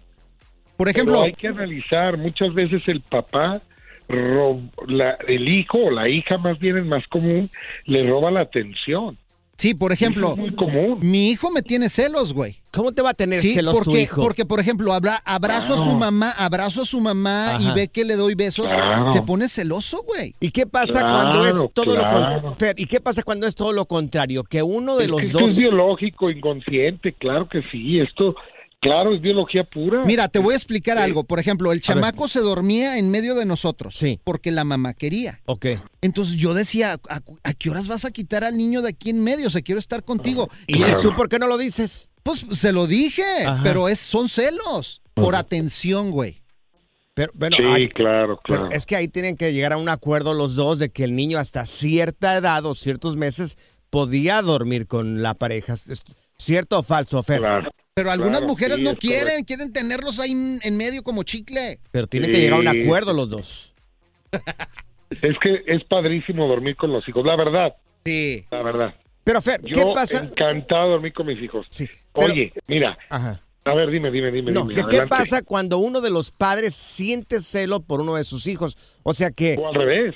Por 0.76 0.86
Pero 0.86 0.90
ejemplo, 0.90 1.22
hay 1.22 1.32
que 1.32 1.48
analizar, 1.48 2.18
muchas 2.18 2.52
veces 2.52 2.82
el 2.88 3.00
papá, 3.00 3.62
rob- 4.08 4.70
la- 4.88 5.16
el 5.28 5.48
hijo 5.48 5.78
o 5.78 5.90
la 5.90 6.08
hija 6.08 6.36
más 6.36 6.58
bien 6.58 6.76
es 6.78 6.84
más 6.84 7.06
común, 7.06 7.48
le 7.86 8.06
roba 8.06 8.30
la 8.30 8.40
atención. 8.40 9.16
Sí, 9.62 9.74
por 9.74 9.92
ejemplo, 9.92 10.32
Eso 10.32 10.34
es 10.34 10.38
muy 10.38 10.54
común. 10.56 10.98
mi 11.02 11.30
hijo 11.30 11.50
me 11.50 11.62
tiene 11.62 11.88
celos, 11.88 12.32
güey. 12.32 12.56
¿Cómo 12.72 12.92
te 12.92 13.02
va 13.02 13.10
a 13.10 13.14
tener 13.14 13.40
Sí, 13.42 13.52
celos 13.54 13.74
porque, 13.74 13.90
tu 13.90 13.96
hijo? 13.98 14.22
porque, 14.22 14.44
por 14.46 14.58
ejemplo, 14.58 14.92
abra- 14.92 15.22
abrazo 15.24 15.74
a 15.74 15.78
su 15.84 15.90
mamá, 15.94 16.30
abrazo 16.32 16.82
a 16.82 16.84
su 16.86 17.00
mamá 17.00 17.58
y 17.60 17.70
ve 17.74 17.88
que 17.88 18.04
le 18.04 18.16
doy 18.16 18.34
besos, 18.34 18.66
Claro. 18.70 19.06
se 19.08 19.20
pone 19.22 19.46
celoso, 19.48 20.02
güey. 20.04 20.34
¿Y 20.40 20.50
qué 20.50 20.66
pasa 20.66 21.00
Claro, 21.00 21.12
cuando 21.14 21.46
es 21.46 21.72
todo 21.74 21.94
lo 21.94 22.00
claro. 22.00 22.42
con- 22.42 22.56
Fer, 22.58 22.74
¿Y 22.78 22.86
qué 22.86 23.00
pasa 23.00 23.22
cuando 23.22 23.46
es 23.46 23.54
todo 23.54 23.72
lo 23.72 23.84
contrario? 23.86 24.42
Que 24.44 24.62
uno 24.62 24.96
de 24.96 25.04
Es 25.04 25.06
que 25.06 25.10
los 25.12 25.22
esto 25.22 25.38
dos 25.40 25.50
es 25.50 25.56
biológico, 25.58 26.30
inconsciente, 26.30 27.12
claro 27.12 27.46
que 27.48 27.60
sí. 27.70 28.00
Esto, 28.00 28.34
claro, 28.82 29.14
es 29.14 29.22
biología 29.22 29.64
pura. 29.64 30.04
Mira, 30.04 30.28
te 30.28 30.38
voy 30.38 30.52
a 30.52 30.56
explicar 30.56 30.98
algo. 30.98 31.24
Por 31.24 31.38
ejemplo, 31.38 31.72
el 31.72 31.80
chamaco 31.80 32.28
se 32.28 32.40
dormía 32.40 32.98
en 32.98 33.10
medio 33.10 33.34
de 33.34 33.46
nosotros. 33.46 33.94
Sí. 33.96 34.20
Porque 34.24 34.50
la 34.50 34.64
mamá 34.64 34.92
quería. 34.92 35.40
Ok. 35.46 35.66
Entonces 36.02 36.34
yo 36.34 36.52
decía, 36.52 37.00
¿a, 37.08 37.20
a 37.44 37.54
qué 37.54 37.70
horas 37.70 37.88
vas 37.88 38.04
a 38.04 38.10
quitar 38.10 38.44
al 38.44 38.58
niño 38.58 38.82
de 38.82 38.90
aquí 38.90 39.08
en 39.10 39.22
medio? 39.24 39.46
O 39.46 39.50
sea, 39.50 39.62
quiero 39.62 39.78
estar 39.78 40.04
contigo. 40.04 40.50
¿Y 40.66 40.82
tú 41.00 41.14
por 41.16 41.30
qué 41.30 41.38
no 41.38 41.46
lo 41.46 41.56
dices? 41.56 42.10
Pues 42.22 42.44
se 42.52 42.72
lo 42.72 42.86
dije, 42.86 43.24
Ajá. 43.46 43.60
pero 43.62 43.88
es, 43.88 43.98
son 43.98 44.28
celos. 44.28 45.00
Por 45.14 45.34
atención, 45.36 46.10
güey. 46.10 46.42
Pero, 47.14 47.32
bueno, 47.34 47.56
sí, 47.58 47.64
hay- 47.64 47.88
claro, 47.88 48.40
pero 48.46 48.60
claro. 48.62 48.74
es 48.74 48.86
que 48.86 48.96
ahí 48.96 49.06
tienen 49.06 49.36
que 49.36 49.52
llegar 49.52 49.74
a 49.74 49.76
un 49.76 49.90
acuerdo 49.90 50.32
los 50.32 50.54
dos 50.54 50.78
de 50.78 50.88
que 50.88 51.04
el 51.04 51.14
niño 51.14 51.38
hasta 51.38 51.66
cierta 51.66 52.34
edad 52.36 52.64
o 52.64 52.74
ciertos 52.74 53.16
meses 53.16 53.58
podía 53.90 54.40
dormir 54.40 54.86
con 54.86 55.22
la 55.22 55.34
pareja. 55.34 55.74
¿Es 55.74 56.02
¿Cierto 56.38 56.78
o 56.78 56.82
falso, 56.82 57.22
Fer? 57.22 57.40
Claro. 57.40 57.70
Pero 57.94 58.10
algunas 58.10 58.38
Claro, 58.40 58.46
mujeres 58.48 58.76
sí, 58.78 58.82
no 58.84 58.94
quieren, 58.96 59.22
correcto. 59.24 59.44
quieren 59.46 59.72
tenerlos 59.72 60.18
ahí 60.18 60.30
en, 60.62 60.76
medio 60.78 61.02
como 61.02 61.24
chicle. 61.24 61.78
Pero 61.90 62.06
tienen 62.06 62.30
que 62.30 62.38
llegar 62.40 62.58
a 62.58 62.60
un 62.60 62.68
acuerdo 62.68 63.12
los 63.12 63.28
dos. 63.28 63.74
Es 65.10 65.36
que 65.42 65.62
es 65.66 65.84
padrísimo 65.84 66.48
dormir 66.48 66.74
con 66.74 66.90
los 66.90 67.06
hijos, 67.06 67.22
la 67.26 67.36
verdad, 67.36 67.74
Sí. 68.02 68.46
la 68.50 68.62
verdad. 68.62 68.94
Pero 69.24 69.42
Fer, 69.42 69.60
Yo 69.62 69.74
¿qué 69.74 69.90
pasa? 69.94 70.24
encantado 70.24 70.84
de 70.86 70.90
dormir 70.92 71.12
con 71.12 71.26
mis 71.26 71.38
hijos. 71.42 71.66
Sí, 71.68 71.86
pero- 72.14 72.32
Oye, 72.32 72.50
mira, 72.66 72.96
Ajá. 73.10 73.42
a 73.66 73.74
ver, 73.74 73.90
dime, 73.90 74.10
dime, 74.10 74.30
dime. 74.32 74.52
No, 74.52 74.62
dime, 74.62 74.72
¿de 74.76 74.80
¿qué 74.88 74.96
adelante. 74.96 75.10
pasa 75.10 75.42
cuando 75.42 75.76
uno 75.76 76.00
de 76.00 76.08
los 76.10 76.30
padres 76.32 76.74
siente 76.74 77.42
celo 77.42 77.80
por 77.82 78.00
uno 78.00 78.14
de 78.14 78.24
sus 78.24 78.46
hijos? 78.46 78.78
O 79.02 79.12
sea 79.12 79.30
que, 79.32 79.54
O 79.60 79.68
al 79.68 79.74
revés. 79.74 80.14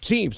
Sí, 0.00 0.28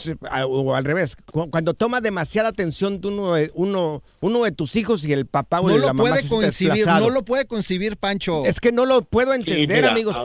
o 0.46 0.74
al 0.74 0.84
revés, 0.84 1.16
cu- 1.16 1.50
cuando 1.50 1.74
toma 1.74 2.00
demasiada 2.00 2.48
atención 2.48 3.00
de 3.00 3.08
uno 3.08 3.34
de, 3.34 3.50
uno, 3.54 4.02
uno 4.20 4.44
de 4.44 4.52
tus 4.52 4.76
hijos 4.76 5.04
y 5.04 5.12
el 5.12 5.26
papá 5.26 5.60
o 5.60 5.68
No 5.68 5.78
la 5.78 5.86
mamá 5.92 6.10
puede 6.10 6.22
se 6.22 6.38
desplazado. 6.68 7.06
no 7.08 7.10
lo 7.14 7.24
puede 7.24 7.46
concebir, 7.46 7.96
Pancho. 7.96 8.44
Es 8.44 8.60
que 8.60 8.72
no 8.72 8.86
lo 8.86 9.02
puedo 9.02 9.34
entender, 9.34 9.82
mira, 9.82 9.90
amigos. 9.90 10.16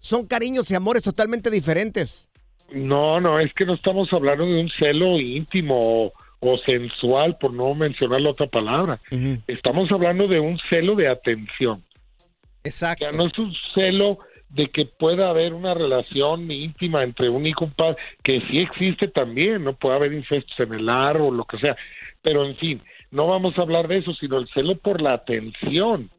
Son 0.00 0.26
cariños 0.26 0.70
y 0.70 0.74
amores 0.74 1.02
totalmente 1.02 1.50
diferentes. 1.50 2.28
No, 2.72 3.20
no, 3.20 3.40
es 3.40 3.52
que 3.54 3.64
no 3.64 3.74
estamos 3.74 4.12
hablando 4.12 4.44
de 4.44 4.60
un 4.60 4.70
celo 4.78 5.18
íntimo 5.18 6.04
o, 6.04 6.12
o 6.40 6.58
sensual, 6.58 7.38
por 7.38 7.52
no 7.52 7.74
mencionar 7.74 8.20
la 8.20 8.30
otra 8.30 8.46
palabra. 8.46 9.00
Estamos 9.46 9.90
hablando 9.90 10.26
de 10.28 10.38
un 10.40 10.58
celo 10.68 10.94
de 10.94 11.08
atención. 11.08 11.82
O 11.82 12.60
Exacto. 12.64 13.06
sea, 13.08 13.16
no 13.16 13.26
es 13.26 13.38
un 13.38 13.54
celo 13.74 14.18
de 14.50 14.68
que 14.68 14.86
pueda 14.86 15.28
haber 15.28 15.52
una 15.52 15.74
relación 15.74 16.50
íntima 16.50 17.02
entre 17.02 17.28
un 17.28 17.46
hijo 17.46 17.64
y 17.64 17.68
un 17.68 17.74
padre, 17.74 17.96
que 18.22 18.40
sí 18.50 18.58
existe 18.58 19.08
también, 19.08 19.64
no 19.64 19.74
puede 19.74 19.96
haber 19.96 20.12
incestos 20.12 20.58
en 20.60 20.74
el 20.74 20.88
o 20.88 21.30
lo 21.30 21.44
que 21.44 21.58
sea, 21.58 21.76
pero 22.22 22.44
en 22.44 22.56
fin, 22.56 22.82
no 23.10 23.26
vamos 23.26 23.58
a 23.58 23.62
hablar 23.62 23.88
de 23.88 23.98
eso, 23.98 24.12
sino 24.14 24.38
el 24.38 24.48
celo 24.48 24.76
por 24.76 25.00
la 25.00 25.14
atención, 25.14 26.10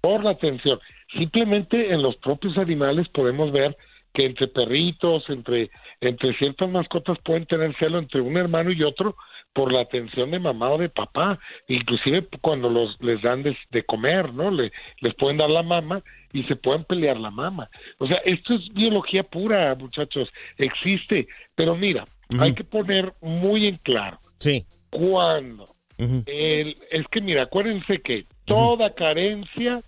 por 0.00 0.24
la 0.24 0.30
atención. 0.30 0.78
Simplemente 1.16 1.92
en 1.92 2.02
los 2.02 2.16
propios 2.16 2.56
animales 2.58 3.08
podemos 3.08 3.52
ver 3.52 3.76
que 4.12 4.26
entre 4.26 4.48
perritos, 4.48 5.28
entre, 5.28 5.70
entre 6.00 6.34
ciertas 6.34 6.68
mascotas 6.68 7.18
pueden 7.24 7.46
tener 7.46 7.74
celo 7.76 7.98
entre 7.98 8.20
un 8.20 8.36
hermano 8.36 8.72
y 8.72 8.82
otro 8.82 9.16
por 9.52 9.72
la 9.72 9.80
atención 9.80 10.30
de 10.30 10.38
mamá 10.38 10.70
o 10.70 10.78
de 10.78 10.88
papá, 10.88 11.38
inclusive 11.66 12.26
cuando 12.40 12.68
los 12.70 12.96
les 13.00 13.20
dan 13.22 13.42
de, 13.42 13.56
de 13.70 13.82
comer, 13.84 14.32
¿no? 14.32 14.50
Le, 14.50 14.70
les 15.00 15.14
pueden 15.14 15.38
dar 15.38 15.50
la 15.50 15.62
mama 15.62 16.02
y 16.32 16.44
se 16.44 16.54
pueden 16.56 16.84
pelear 16.84 17.18
la 17.18 17.30
mama. 17.30 17.68
O 17.98 18.06
sea, 18.06 18.18
esto 18.24 18.54
es 18.54 18.68
biología 18.72 19.22
pura, 19.24 19.74
muchachos, 19.74 20.28
existe, 20.58 21.26
pero 21.54 21.74
mira, 21.74 22.06
hay 22.38 22.54
que 22.54 22.62
poner 22.64 23.12
muy 23.22 23.66
en 23.66 23.76
claro 23.78 24.18
Sí. 24.38 24.64
cuando 24.90 25.74
el- 26.26 26.76
es 26.90 27.06
que 27.08 27.20
mira, 27.20 27.42
acuérdense 27.44 28.00
que 28.02 28.26
toda 28.44 28.94
carencia 28.94 29.82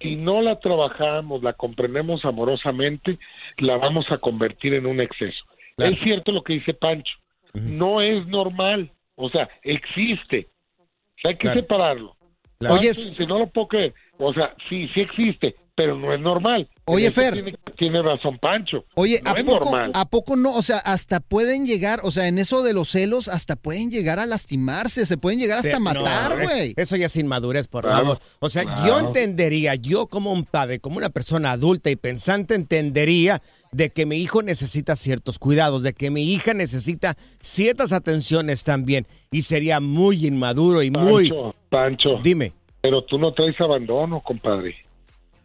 si 0.00 0.16
no 0.16 0.42
la 0.42 0.58
trabajamos, 0.58 1.42
la 1.42 1.52
comprendemos 1.54 2.24
amorosamente, 2.24 3.18
la 3.58 3.76
vamos 3.78 4.04
a 4.10 4.18
convertir 4.18 4.74
en 4.74 4.84
un 4.84 5.00
exceso. 5.00 5.44
Claro. 5.76 5.94
Es 5.94 6.00
cierto 6.02 6.32
lo 6.32 6.42
que 6.42 6.54
dice 6.54 6.74
Pancho, 6.74 7.14
no 7.54 8.00
es 8.00 8.26
normal, 8.26 8.90
o 9.14 9.28
sea, 9.30 9.48
existe. 9.62 10.48
O 10.78 11.20
sea, 11.22 11.30
hay 11.30 11.36
que 11.36 11.42
Claro. 11.42 11.60
separarlo. 11.60 12.16
Claro. 12.58 12.74
Oye, 12.76 12.92
dice, 12.92 13.26
no 13.26 13.38
lo 13.38 13.46
puedo 13.48 13.68
creer. 13.68 13.94
O 14.18 14.32
sea, 14.32 14.54
sí, 14.68 14.88
sí 14.94 15.00
existe, 15.00 15.56
pero 15.76 15.96
no 15.98 16.14
es 16.14 16.20
normal. 16.20 16.68
Oye, 16.84 17.10
Fer. 17.10 17.34
Tiene, 17.34 17.54
tiene 17.76 18.02
razón 18.02 18.38
Pancho. 18.38 18.84
Oye, 18.94 19.20
no 19.24 19.30
¿a 19.32 19.34
es 19.40 19.44
poco, 19.44 19.64
normal. 19.70 19.90
¿a 19.94 20.04
poco 20.08 20.36
no? 20.36 20.54
O 20.54 20.62
sea, 20.62 20.78
hasta 20.78 21.20
pueden 21.20 21.66
llegar, 21.66 22.00
o 22.04 22.10
sea, 22.10 22.28
en 22.28 22.38
eso 22.38 22.62
de 22.62 22.72
los 22.72 22.88
celos, 22.90 23.26
hasta 23.28 23.56
pueden 23.56 23.90
llegar 23.90 24.18
a 24.20 24.26
lastimarse, 24.26 25.04
se 25.06 25.16
pueden 25.16 25.38
llegar 25.40 25.58
hasta 25.58 25.76
Sí, 25.76 25.82
matar, 25.82 26.36
no, 26.36 26.42
es- 26.42 26.48
güey. 26.48 26.74
Eso 26.76 26.96
ya 26.96 27.06
es 27.06 27.16
inmadurez, 27.16 27.66
por 27.66 27.84
Claro, 27.84 27.98
favor. 28.04 28.18
O 28.40 28.50
sea, 28.50 28.64
yo 28.86 29.00
entendería, 29.00 29.74
yo 29.74 30.06
como 30.06 30.32
un 30.32 30.44
padre, 30.44 30.78
como 30.78 30.98
una 30.98 31.10
persona 31.10 31.52
adulta 31.52 31.90
y 31.90 31.96
pensante, 31.96 32.54
entendería 32.54 33.42
de 33.72 33.90
que 33.90 34.06
mi 34.06 34.16
hijo 34.18 34.42
necesita 34.42 34.94
ciertos 34.94 35.38
cuidados, 35.40 35.82
de 35.82 35.92
que 35.92 36.10
mi 36.10 36.32
hija 36.32 36.54
necesita 36.54 37.16
ciertas 37.40 37.92
atenciones 37.92 38.62
también. 38.62 39.06
Y 39.32 39.42
sería 39.42 39.80
muy 39.80 40.24
inmaduro 40.26 40.82
y 40.82 40.90
muy... 40.92 41.28
Pancho, 41.30 41.54
Pancho, 41.68 42.08
Dime. 42.22 42.52
pero 42.80 43.02
tú 43.04 43.18
no 43.18 43.32
traes 43.34 43.60
abandono, 43.60 44.20
compadre. 44.20 44.76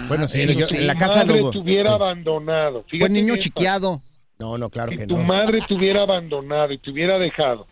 Bueno, 0.07 0.27
sí, 0.27 0.45
yo- 0.47 0.65
sí. 0.65 0.77
en 0.77 0.87
la 0.87 0.93
tu 0.93 0.99
casa 0.99 1.25
madre 1.25 1.41
hubo. 1.41 1.51
te 1.51 1.57
hubiera 1.59 1.89
Sí. 1.89 1.95
abandonado. 1.95 2.83
Fíjate 2.83 2.99
Buen 2.99 3.13
niño 3.13 3.33
bien, 3.33 3.39
chiqueado. 3.39 4.01
No, 4.39 4.57
no, 4.57 4.69
claro 4.69 4.91
Si 4.91 4.97
que 4.99 5.07
tu 5.07 5.17
no. 5.17 5.23
madre 5.23 5.59
te 5.67 5.73
hubiera 5.73 6.03
abandonado 6.03 6.71
y 6.71 6.77
te 6.77 6.91
hubiera 6.91 7.19
dejado, 7.19 7.67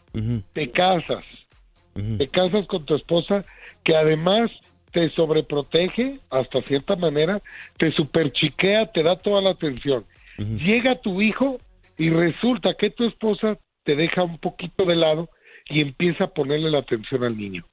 te 0.54 0.70
casas, 0.72 1.24
te 2.18 2.28
casas 2.28 2.68
con 2.68 2.86
tu 2.86 2.96
esposa 2.96 3.46
que 3.84 3.96
además 3.96 4.52
te 4.92 5.10
sobreprotege 5.12 6.20
hasta 6.30 6.62
cierta 6.64 6.96
manera, 6.98 7.42
te 7.78 7.92
superchiquea, 7.94 8.92
te 8.92 9.02
da 9.04 9.16
toda 9.16 9.42
la 9.42 9.52
atención. 9.52 10.06
Llega 10.38 11.00
tu 11.00 11.22
hijo 11.22 11.58
y 11.98 12.10
resulta 12.10 12.74
que 12.78 12.90
tu 12.90 13.06
esposa 13.08 13.58
te 13.84 13.96
deja 13.96 14.24
un 14.24 14.38
poquito 14.38 14.84
de 14.86 14.96
lado 14.96 15.30
y 15.70 15.80
empieza 15.82 16.26
a 16.26 16.34
ponerle 16.34 16.70
la 16.70 16.80
atención 16.80 17.24
al 17.24 17.38
niño. 17.38 17.66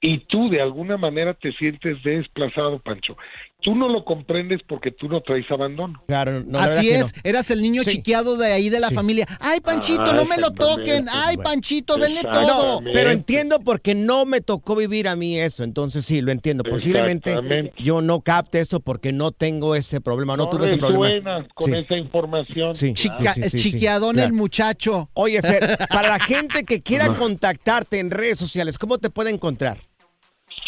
Y 0.00 0.18
tú 0.26 0.48
de 0.48 0.60
alguna 0.60 0.96
manera 0.96 1.34
te 1.34 1.52
sientes 1.52 2.02
desplazado, 2.02 2.78
Pancho. 2.78 3.16
Tú 3.64 3.74
no 3.74 3.88
lo 3.88 4.04
comprendes 4.04 4.60
porque 4.68 4.90
tú 4.90 5.08
no 5.08 5.22
traes 5.22 5.50
abandono. 5.50 6.02
Claro, 6.06 6.42
no, 6.46 6.58
Así 6.58 6.90
es, 6.90 7.14
no. 7.16 7.20
eras 7.24 7.50
el 7.50 7.62
niño 7.62 7.82
Sí. 7.82 7.92
chiqueado 7.92 8.36
de 8.36 8.52
ahí 8.52 8.68
de 8.68 8.78
la 8.78 8.90
Sí. 8.90 8.94
familia. 8.94 9.26
Ay, 9.40 9.60
Panchito, 9.60 10.02
Ah, 10.04 10.12
no 10.12 10.26
me 10.26 10.36
lo 10.36 10.50
toquen. 10.50 11.06
Ay, 11.10 11.36
Bueno. 11.36 11.48
Panchito, 11.50 11.96
denle 11.96 12.20
todo. 12.20 12.82
No, 12.82 12.90
Pero 12.92 13.10
entiendo 13.10 13.60
porque 13.60 13.94
no 13.94 14.26
me 14.26 14.42
tocó 14.42 14.76
vivir 14.76 15.08
a 15.08 15.16
mí 15.16 15.38
eso, 15.40 15.64
entonces 15.64 16.04
sí, 16.04 16.20
lo 16.20 16.30
entiendo. 16.30 16.62
Posiblemente 16.62 17.72
yo 17.78 18.02
no 18.02 18.20
capte 18.20 18.60
esto 18.60 18.80
porque 18.80 19.12
no 19.12 19.32
tengo 19.32 19.74
ese 19.74 20.02
problema, 20.02 20.36
no, 20.36 20.44
No 20.44 20.50
tuve 20.50 20.66
ese 20.66 20.76
problema. 20.76 21.46
con 21.54 21.72
Sí. 21.72 21.78
esa 21.78 21.96
información. 21.96 22.74
Sí, 22.74 22.92
Chica- 22.92 23.32
sí, 23.32 23.42
sí, 23.44 23.48
sí, 23.48 23.58
sí, 23.58 23.70
chiqueadón 23.72 24.12
claro. 24.16 24.28
el 24.28 24.34
muchacho. 24.34 25.08
Oye, 25.14 25.40
Fer, 25.40 25.78
para 25.88 26.08
la 26.08 26.18
gente 26.18 26.64
que 26.64 26.82
quiera 26.82 27.16
contactarte 27.16 27.98
en 27.98 28.10
redes 28.10 28.38
sociales, 28.38 28.78
¿cómo 28.78 28.98
te 28.98 29.08
puede 29.08 29.30
encontrar? 29.30 29.78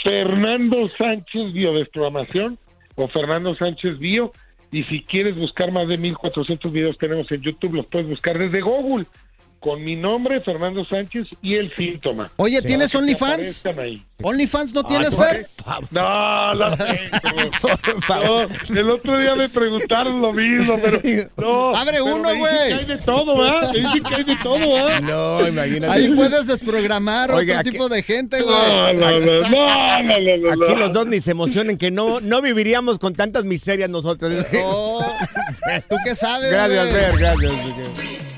Fernando 0.03 0.77
Sánchez 0.97 1.53
Biodesprogramación 1.53 2.59
o 2.97 3.09
Fernando 3.09 3.55
Sánchez 3.55 3.99
Bio. 3.99 4.33
Y 4.73 4.83
si 4.85 5.05
quieres 5.05 5.37
buscar 5.37 5.71
más 5.71 5.87
de 5.87 5.97
1400 5.97 6.73
videos 6.73 6.99
tenemos 6.99 7.31
en 7.31 7.41
YouTube, 7.41 7.75
los 7.75 7.87
puedes 7.87 8.09
buscar 8.09 8.37
desde 8.37 8.61
Google 8.61 9.07
con 9.67 9.83
mi 9.83 9.97
nombre, 9.97 10.41
Fernando 10.43 10.85
Sánchez, 10.85 11.27
y 11.43 11.57
el 11.57 11.75
síntoma. 11.75 12.31
Oye. 12.37 12.63
¿tienes 12.63 12.95
OnlyFans? 12.95 13.65
¿OnlyFans 14.23 14.73
no 14.73 14.85
tienes, 14.85 15.13
por 15.15 15.27
Fer? 15.27 15.49
No, 15.91 16.55
la 16.55 16.77
tengo. 16.77 17.51
No, 18.09 18.47
el 18.81 18.91
otro 18.91 19.19
día 19.19 19.35
me 19.35 19.49
preguntaron 19.49 20.23
lo 20.23 20.33
mismo, 20.33 20.79
pero 20.81 21.01
no. 21.37 21.75
Abre 21.75 22.01
uno, 22.01 22.33
güey. 22.37 22.73
hay 22.75 22.85
de 22.85 22.97
todo, 22.99 23.37
¿verdad? 23.37 23.73
Me 23.73 23.81
dicen 23.81 24.03
que 24.05 24.15
hay 24.15 24.23
de 24.25 24.37
todo, 24.37 24.73
¿verdad? 24.73 25.01
No, 25.01 25.49
imagínate. 25.49 25.93
Ahí 25.93 26.11
puedes 26.15 26.47
desprogramar 26.47 27.33
Oiga, 27.33 27.55
otro 27.55 27.61
aquí- 27.63 27.71
tipo 27.73 27.89
de 27.89 28.03
gente, 28.05 28.43
güey. 28.43 28.55
No, 28.57 28.93
no, 28.93 29.11
no, 29.11 29.21
no, 29.21 29.41
no, 29.51 30.03
no, 30.21 30.57
no, 30.57 30.65
Aquí 30.65 30.75
los 30.77 30.93
dos 30.93 31.07
ni 31.09 31.21
se 31.21 31.33
emocionen 31.33 31.77
que 31.77 31.91
no, 31.91 32.21
no 32.21 32.41
viviríamos 32.41 33.01
con 33.01 33.15
tantas 33.17 33.45
miserias 33.45 33.91
nosotros. 33.91 34.33
No, 34.53 35.01
¿Tú 35.89 35.97
qué 36.05 36.15
sabes, 36.15 36.53
Gracias? 36.53 36.89
Fer, 36.91 37.19
gracias. 37.19 38.36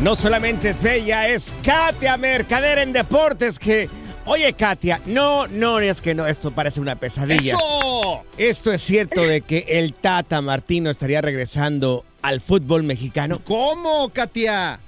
no 0.00 0.14
solamente 0.14 0.70
es 0.70 0.82
bella, 0.82 1.28
es 1.28 1.52
Katia 1.64 2.16
Mercader 2.16 2.78
en 2.78 2.92
Deportes 2.92 3.58
que... 3.58 3.88
Oye, 4.24 4.52
Katia, 4.52 5.00
no, 5.06 5.46
no, 5.46 5.80
es 5.80 6.02
que 6.02 6.14
no, 6.14 6.26
esto 6.26 6.50
parece 6.50 6.80
una 6.80 6.96
pesadilla. 6.96 7.54
¡Eso! 7.54 8.24
Esto 8.36 8.72
es 8.72 8.82
cierto 8.82 9.22
de 9.22 9.40
que 9.40 9.64
el 9.66 9.94
Tata 9.94 10.42
Martino 10.42 10.90
estaría 10.90 11.22
regresando 11.22 12.04
al 12.20 12.42
fútbol 12.42 12.82
mexicano. 12.82 13.40
¿Cómo, 13.42 14.10
Katia? 14.10 14.80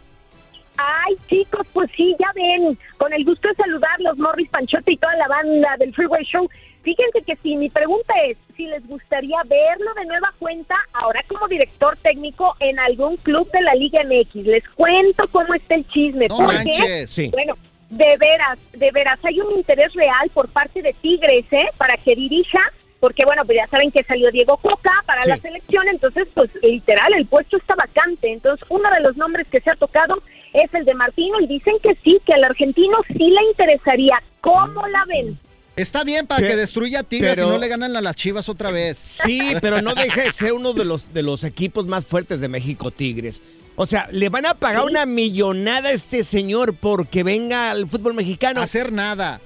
Ay, 0.77 1.15
chicos, 1.29 1.67
pues 1.73 1.91
sí, 1.97 2.15
ya 2.19 2.31
ven. 2.35 2.79
Con 2.99 3.13
el 3.15 3.25
gusto 3.25 3.49
de 3.49 3.55
saludarlos, 3.55 4.19
Morris 4.19 4.49
Panchote 4.51 4.93
y 4.93 4.97
toda 4.99 5.17
la 5.17 5.29
banda 5.29 5.77
del 5.79 5.95
Freeway 5.95 6.25
Show. 6.25 6.49
Fíjense 6.83 7.23
que 7.23 7.37
si 7.43 7.57
mi 7.57 7.69
pregunta 7.69 8.15
es 8.27 8.39
si 8.57 8.67
les 8.67 8.87
gustaría 8.87 9.39
verlo 9.45 9.93
de 9.95 10.07
nueva 10.07 10.33
cuenta 10.39 10.77
ahora 10.95 11.23
como 11.29 11.47
director 11.49 11.97
técnico 12.03 12.57
en 12.61 12.79
algún 12.79 13.17
club 13.19 13.51
de 13.53 13.61
la 13.63 13.75
Liga 13.75 14.03
MX. 14.05 14.35
Les 14.47 14.69
cuento 14.71 15.29
cómo 15.31 15.53
está 15.55 15.75
el 15.75 15.87
chisme. 15.89 16.25
No 16.29 16.39
porque. 16.39 17.07
Sí. 17.07 17.29
bueno, 17.31 17.55
de 17.91 18.17
veras, 18.19 18.59
de 18.73 18.91
veras, 18.93 19.19
hay 19.25 19.41
un 19.41 19.57
interés 19.57 19.93
real 19.95 20.31
por 20.33 20.49
parte 20.49 20.81
de 20.81 20.95
Tigres, 21.03 21.45
¿eh? 21.51 21.69
Para 21.77 21.97
que 21.97 22.15
dirija, 22.15 22.61
porque 23.01 23.25
bueno, 23.27 23.43
pues 23.45 23.57
ya 23.57 23.67
saben 23.69 23.91
que 23.91 24.05
salió 24.05 24.31
Diego 24.31 24.57
Coca 24.59 24.93
para 25.07 25.23
Sí. 25.23 25.31
la 25.31 25.37
selección, 25.39 25.89
entonces 25.89 26.29
pues 26.35 26.51
literal, 26.63 27.13
el 27.17 27.27
puesto 27.27 27.57
está 27.57 27.75
vacante. 27.75 28.33
Entonces, 28.33 28.65
uno 28.71 28.89
de 28.91 29.01
los 29.01 29.17
nombres 29.17 29.47
que 29.49 29.61
se 29.61 29.71
ha 29.71 29.75
tocado 29.77 30.23
es 30.55 30.73
el 30.73 30.85
de 30.85 30.95
Martino 30.95 31.41
y 31.41 31.47
dicen 31.47 31.75
que 31.83 31.95
sí, 32.05 32.21
que 32.25 32.35
al 32.35 32.45
argentino 32.45 32.97
sí 33.09 33.19
le 33.29 33.43
interesaría. 33.51 34.23
¿Cómo 34.41 34.87
la 34.87 35.05
ven? 35.07 35.39
Está 35.77 36.05
bien 36.05 36.27
para 36.27 36.47
que 36.47 36.57
destruya 36.57 37.01
a 37.01 37.03
Tigres 37.05 37.35
pero- 37.37 37.47
y 37.49 37.51
no 37.51 37.59
le 37.59 37.69
ganan 37.69 37.97
a 37.97 38.01
las 38.01 38.17
Chivas 38.17 38.49
otra 38.49 38.71
vez. 38.71 38.99
Sí, 38.99 39.41
pero 39.63 39.81
no 39.81 39.95
deja 39.95 40.23
de 40.23 40.33
ser 40.33 40.53
uno 40.53 40.73
de 40.73 40.85
los, 40.85 41.13
de 41.15 41.23
los 41.23 41.45
equipos 41.45 41.87
más 41.87 42.05
fuertes 42.05 42.41
de 42.41 42.49
México, 42.49 42.91
Tigres. 42.91 43.41
O 43.77 43.87
sea, 43.87 44.09
le 44.13 44.29
van 44.29 44.45
a 44.45 44.55
pagar 44.55 44.85
una 44.85 45.07
millonada 45.07 45.89
a 45.89 45.93
este 45.93 46.23
señor 46.25 46.75
porque 46.75 47.23
venga 47.23 47.71
al 47.71 47.89
fútbol 47.89 48.13
mexicano. 48.15 48.61
Hacer 48.61 48.93
nada. 48.93 49.41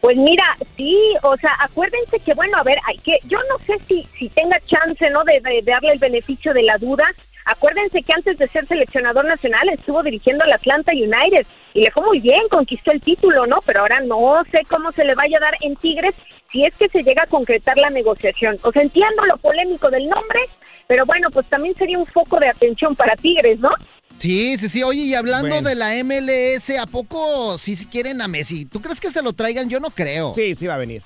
Pues 0.00 0.16
mira, 0.16 0.44
sí, 0.76 0.96
o 1.22 1.36
sea, 1.36 1.50
acuérdense 1.62 2.18
que, 2.18 2.34
bueno, 2.34 2.58
a 2.58 2.62
ver, 2.62 2.76
hay 2.86 2.98
que, 2.98 3.14
yo 3.28 3.38
no 3.48 3.64
sé 3.64 3.74
si, 3.88 4.06
si 4.18 4.28
tenga 4.30 4.58
chance, 4.66 5.08
¿no?, 5.10 5.22
de, 5.24 5.40
de 5.40 5.62
darle 5.70 5.92
el 5.92 5.98
beneficio 5.98 6.52
de 6.52 6.62
la 6.62 6.76
duda. 6.76 7.04
Acuérdense 7.44 8.02
que 8.02 8.12
antes 8.14 8.38
de 8.38 8.48
ser 8.48 8.66
seleccionador 8.66 9.24
nacional 9.26 9.68
estuvo 9.68 10.02
dirigiendo 10.02 10.44
al 10.44 10.52
Atlanta 10.52 10.92
United 10.92 11.46
y 11.74 11.82
le 11.82 11.90
fue 11.90 12.04
muy 12.04 12.20
bien, 12.20 12.40
conquistó 12.50 12.90
el 12.92 13.00
título, 13.02 13.46
¿no? 13.46 13.58
Pero 13.66 13.80
ahora 13.80 14.00
no 14.00 14.42
sé 14.50 14.62
cómo 14.68 14.92
se 14.92 15.04
le 15.04 15.14
vaya 15.14 15.36
a 15.38 15.40
dar 15.44 15.54
en 15.60 15.76
Tigres 15.76 16.14
si 16.50 16.62
es 16.62 16.74
que 16.76 16.88
se 16.88 17.02
llega 17.02 17.24
a 17.24 17.26
concretar 17.26 17.76
la 17.76 17.90
negociación. 17.90 18.58
O 18.62 18.72
sea, 18.72 18.82
entiendo 18.82 19.24
lo 19.26 19.36
polémico 19.38 19.90
del 19.90 20.06
nombre, 20.06 20.40
pero 20.86 21.04
bueno, 21.04 21.28
pues 21.30 21.46
también 21.48 21.74
sería 21.76 21.98
un 21.98 22.06
foco 22.06 22.38
de 22.38 22.48
atención 22.48 22.94
para 22.96 23.16
Tigres, 23.16 23.58
¿no? 23.58 23.70
Sí, 24.18 24.56
sí, 24.56 24.68
sí. 24.68 24.82
Oye, 24.82 25.00
y 25.02 25.14
hablando 25.14 25.48
Bueno. 25.48 25.68
de 25.68 25.74
la 25.74 25.94
MLS, 26.04 26.70
¿a 26.78 26.86
poco 26.86 27.58
sí 27.58 27.74
si 27.74 27.86
quieren 27.86 28.22
a 28.22 28.28
Messi? 28.28 28.64
¿Tú 28.64 28.80
crees 28.80 29.00
que 29.00 29.10
se 29.10 29.22
lo 29.22 29.32
traigan? 29.32 29.68
Yo 29.68 29.80
no 29.80 29.90
creo. 29.90 30.32
Sí, 30.32 30.54
sí 30.54 30.66
va 30.66 30.74
a 30.74 30.78
venir. 30.78 31.02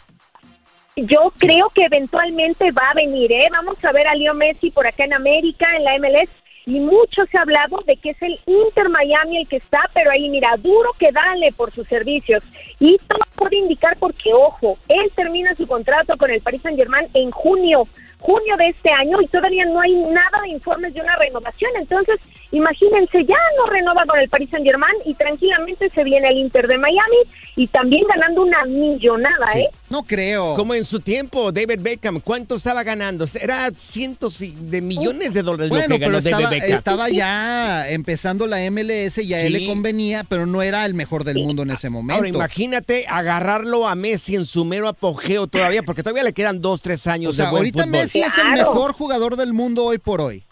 Yo 1.06 1.32
creo 1.38 1.70
que 1.70 1.84
eventualmente 1.84 2.72
va 2.72 2.90
a 2.90 2.94
venir, 2.94 3.30
¿eh? 3.30 3.46
Vamos 3.52 3.82
a 3.84 3.92
ver 3.92 4.08
a 4.08 4.16
Leo 4.16 4.34
Messi 4.34 4.70
por 4.72 4.86
acá 4.86 5.04
en 5.04 5.12
América, 5.12 5.66
en 5.76 5.84
la 5.84 5.96
MLS, 5.98 6.28
y 6.66 6.80
mucho 6.80 7.24
se 7.30 7.38
ha 7.38 7.42
hablado 7.42 7.80
de 7.86 7.96
que 7.96 8.10
es 8.10 8.20
el 8.20 8.38
Inter 8.46 8.88
Miami 8.88 9.38
el 9.38 9.48
que 9.48 9.56
está, 9.56 9.88
pero 9.94 10.10
ahí 10.10 10.28
mira, 10.28 10.56
duro 10.58 10.90
que 10.98 11.12
dale 11.12 11.52
por 11.52 11.70
sus 11.70 11.86
servicios. 11.86 12.42
Y 12.80 12.98
todo 13.06 13.20
puede 13.36 13.56
indicar 13.56 13.96
porque, 13.98 14.32
ojo, 14.34 14.76
él 14.88 15.10
termina 15.14 15.54
su 15.54 15.66
contrato 15.66 16.16
con 16.16 16.30
el 16.30 16.42
Paris 16.42 16.62
Saint 16.62 16.78
Germain 16.78 17.08
en 17.14 17.30
junio, 17.30 17.86
junio 18.18 18.56
de 18.56 18.66
este 18.66 18.90
año, 18.90 19.22
y 19.22 19.28
todavía 19.28 19.64
no 19.66 19.80
hay 19.80 19.94
nada 19.94 20.40
de 20.42 20.48
informes 20.48 20.92
de 20.94 21.00
una 21.00 21.16
renovación. 21.16 21.70
Entonces, 21.76 22.20
imagínense, 22.50 23.24
ya 23.24 23.38
no 23.56 23.66
renova 23.66 24.04
con 24.04 24.18
el 24.20 24.28
Paris 24.28 24.50
Saint 24.50 24.66
Germain 24.66 24.96
y 25.04 25.14
tranquilamente 25.14 25.88
se 25.90 26.04
viene 26.04 26.28
el 26.28 26.38
Inter 26.38 26.66
de 26.66 26.76
Miami 26.76 27.18
y 27.56 27.66
también 27.68 28.04
ganando 28.08 28.42
una 28.42 28.64
millonada, 28.64 29.46
¿eh? 29.54 29.70
No 29.90 30.02
creo. 30.02 30.54
Como 30.54 30.74
en 30.74 30.84
su 30.84 31.00
tiempo, 31.00 31.50
David 31.50 31.78
Beckham, 31.80 32.20
¿cuánto 32.20 32.56
estaba 32.56 32.82
ganando? 32.82 33.24
Era 33.40 33.70
cientos 33.76 34.42
y- 34.42 34.54
de 34.58 34.82
millones 34.82 35.32
de 35.32 35.42
dólares 35.42 35.70
lo 35.70 35.76
Bueno, 35.76 35.94
que 35.94 35.98
ganó 36.00 36.06
pero 36.12 36.18
estaba, 36.18 36.42
David 36.42 36.60
Beckham. 36.60 36.76
estaba 36.76 37.08
ya 37.08 37.88
empezando 37.90 38.46
la 38.46 38.60
MLS 38.70 39.18
y 39.22 39.32
a 39.34 39.40
él 39.42 39.54
Sí. 39.54 39.60
le 39.60 39.66
convenía, 39.66 40.24
pero 40.24 40.44
no 40.46 40.60
era 40.62 40.84
el 40.84 40.94
mejor 40.94 41.24
del 41.24 41.38
mundo 41.38 41.62
en 41.62 41.70
ese 41.70 41.88
momento. 41.88 42.16
Ahora 42.16 42.28
imagínate 42.28 43.06
agarrarlo 43.08 43.88
a 43.88 43.94
Messi 43.94 44.34
en 44.34 44.44
su 44.44 44.64
mero 44.64 44.88
apogeo 44.88 45.46
todavía, 45.46 45.82
porque 45.82 46.02
todavía 46.02 46.22
le 46.22 46.32
quedan 46.34 46.60
dos, 46.60 46.82
tres 46.82 47.06
años 47.06 47.32
o 47.32 47.36
sea, 47.36 47.46
de 47.46 47.50
buen 47.52 47.60
ahorita 47.60 47.84
fútbol. 47.84 47.90
Messi 48.00 48.20
es 48.20 48.36
el 48.36 48.52
mejor 48.52 48.92
jugador 48.92 49.36
del 49.36 49.52
mundo 49.54 49.84
hoy 49.84 49.98
por 49.98 50.20
hoy. 50.20 50.44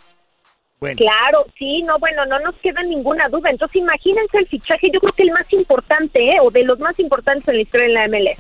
Bueno, 0.79 0.99
Claro, 0.99 1.47
sí, 1.59 1.83
no, 1.83 1.99
bueno, 1.99 2.27
no 2.27 2.39
nos 2.41 2.55
queda 2.57 2.83
ninguna 2.83 3.29
duda. 3.31 3.49
Entonces, 3.51 3.77
imagínense 3.77 4.37
el 4.39 4.47
fichaje, 4.47 4.89
yo 4.93 5.01
creo 5.01 5.13
que 5.15 5.23
el 5.23 5.31
más 5.33 5.51
importante, 5.53 6.23
¿eh? 6.23 6.39
o 6.43 6.51
de 6.51 6.65
los 6.65 6.79
más 6.79 6.99
importantes 7.01 7.49
en 7.49 7.57
la 7.57 7.63
historia 7.63 7.87
de 7.87 7.93
la 7.95 8.05
MLS. 8.09 8.39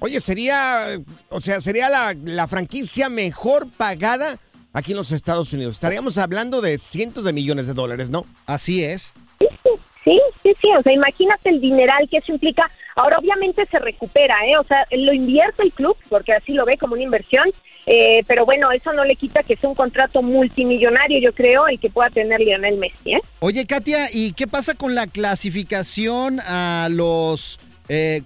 Oye, 0.00 0.20
sería, 0.20 0.98
o 1.28 1.40
sea, 1.40 1.60
sería 1.60 1.88
la, 1.88 2.16
la 2.24 2.48
franquicia 2.48 3.08
mejor 3.08 3.68
pagada 3.70 4.38
aquí 4.72 4.92
en 4.92 4.98
los 4.98 5.12
Estados 5.12 5.52
Unidos. 5.52 5.74
Estaríamos 5.74 6.18
hablando 6.18 6.60
de 6.60 6.78
cientos 6.78 7.24
de 7.24 7.32
millones 7.32 7.66
de 7.66 7.74
dólares, 7.74 8.10
¿no? 8.10 8.26
Así 8.46 8.84
es. 8.84 9.14
Sí, 9.38 9.46
sí, 9.62 9.70
sí, 10.04 10.20
sí, 10.42 10.52
sí, 10.60 10.68
o 10.78 10.82
sea, 10.82 10.92
imagínate 10.92 11.48
el 11.48 11.60
dineral 11.60 12.08
que 12.10 12.18
eso 12.18 12.32
implica. 12.32 12.70
Ahora, 12.96 13.18
obviamente 13.18 13.64
se 13.70 13.78
recupera, 13.78 14.34
¿eh? 14.46 14.58
O 14.58 14.64
sea, 14.64 14.84
lo 14.90 15.12
invierte 15.12 15.62
el 15.62 15.72
club, 15.72 15.96
porque 16.08 16.32
así 16.32 16.52
lo 16.52 16.66
ve 16.66 16.76
como 16.78 16.94
una 16.94 17.02
inversión, 17.02 17.44
eh, 17.86 18.22
pero 18.26 18.44
bueno, 18.44 18.70
eso 18.72 18.92
no 18.92 19.04
le 19.04 19.16
quita 19.16 19.42
que 19.42 19.56
sea 19.56 19.70
un 19.70 19.74
contrato 19.74 20.22
multimillonario, 20.22 21.18
yo 21.20 21.32
creo, 21.32 21.66
el 21.66 21.80
que 21.80 21.88
pueda 21.88 22.10
tener 22.10 22.40
Lionel 22.40 22.76
Messi, 22.76 23.12
¿eh? 23.12 23.20
Oye, 23.38 23.66
Katia, 23.66 24.08
¿y 24.12 24.32
qué 24.32 24.46
pasa 24.46 24.74
con 24.74 24.94
la 24.94 25.06
clasificación 25.06 26.40
a 26.40 26.88
los... 26.90 27.58
eh, 27.88 28.22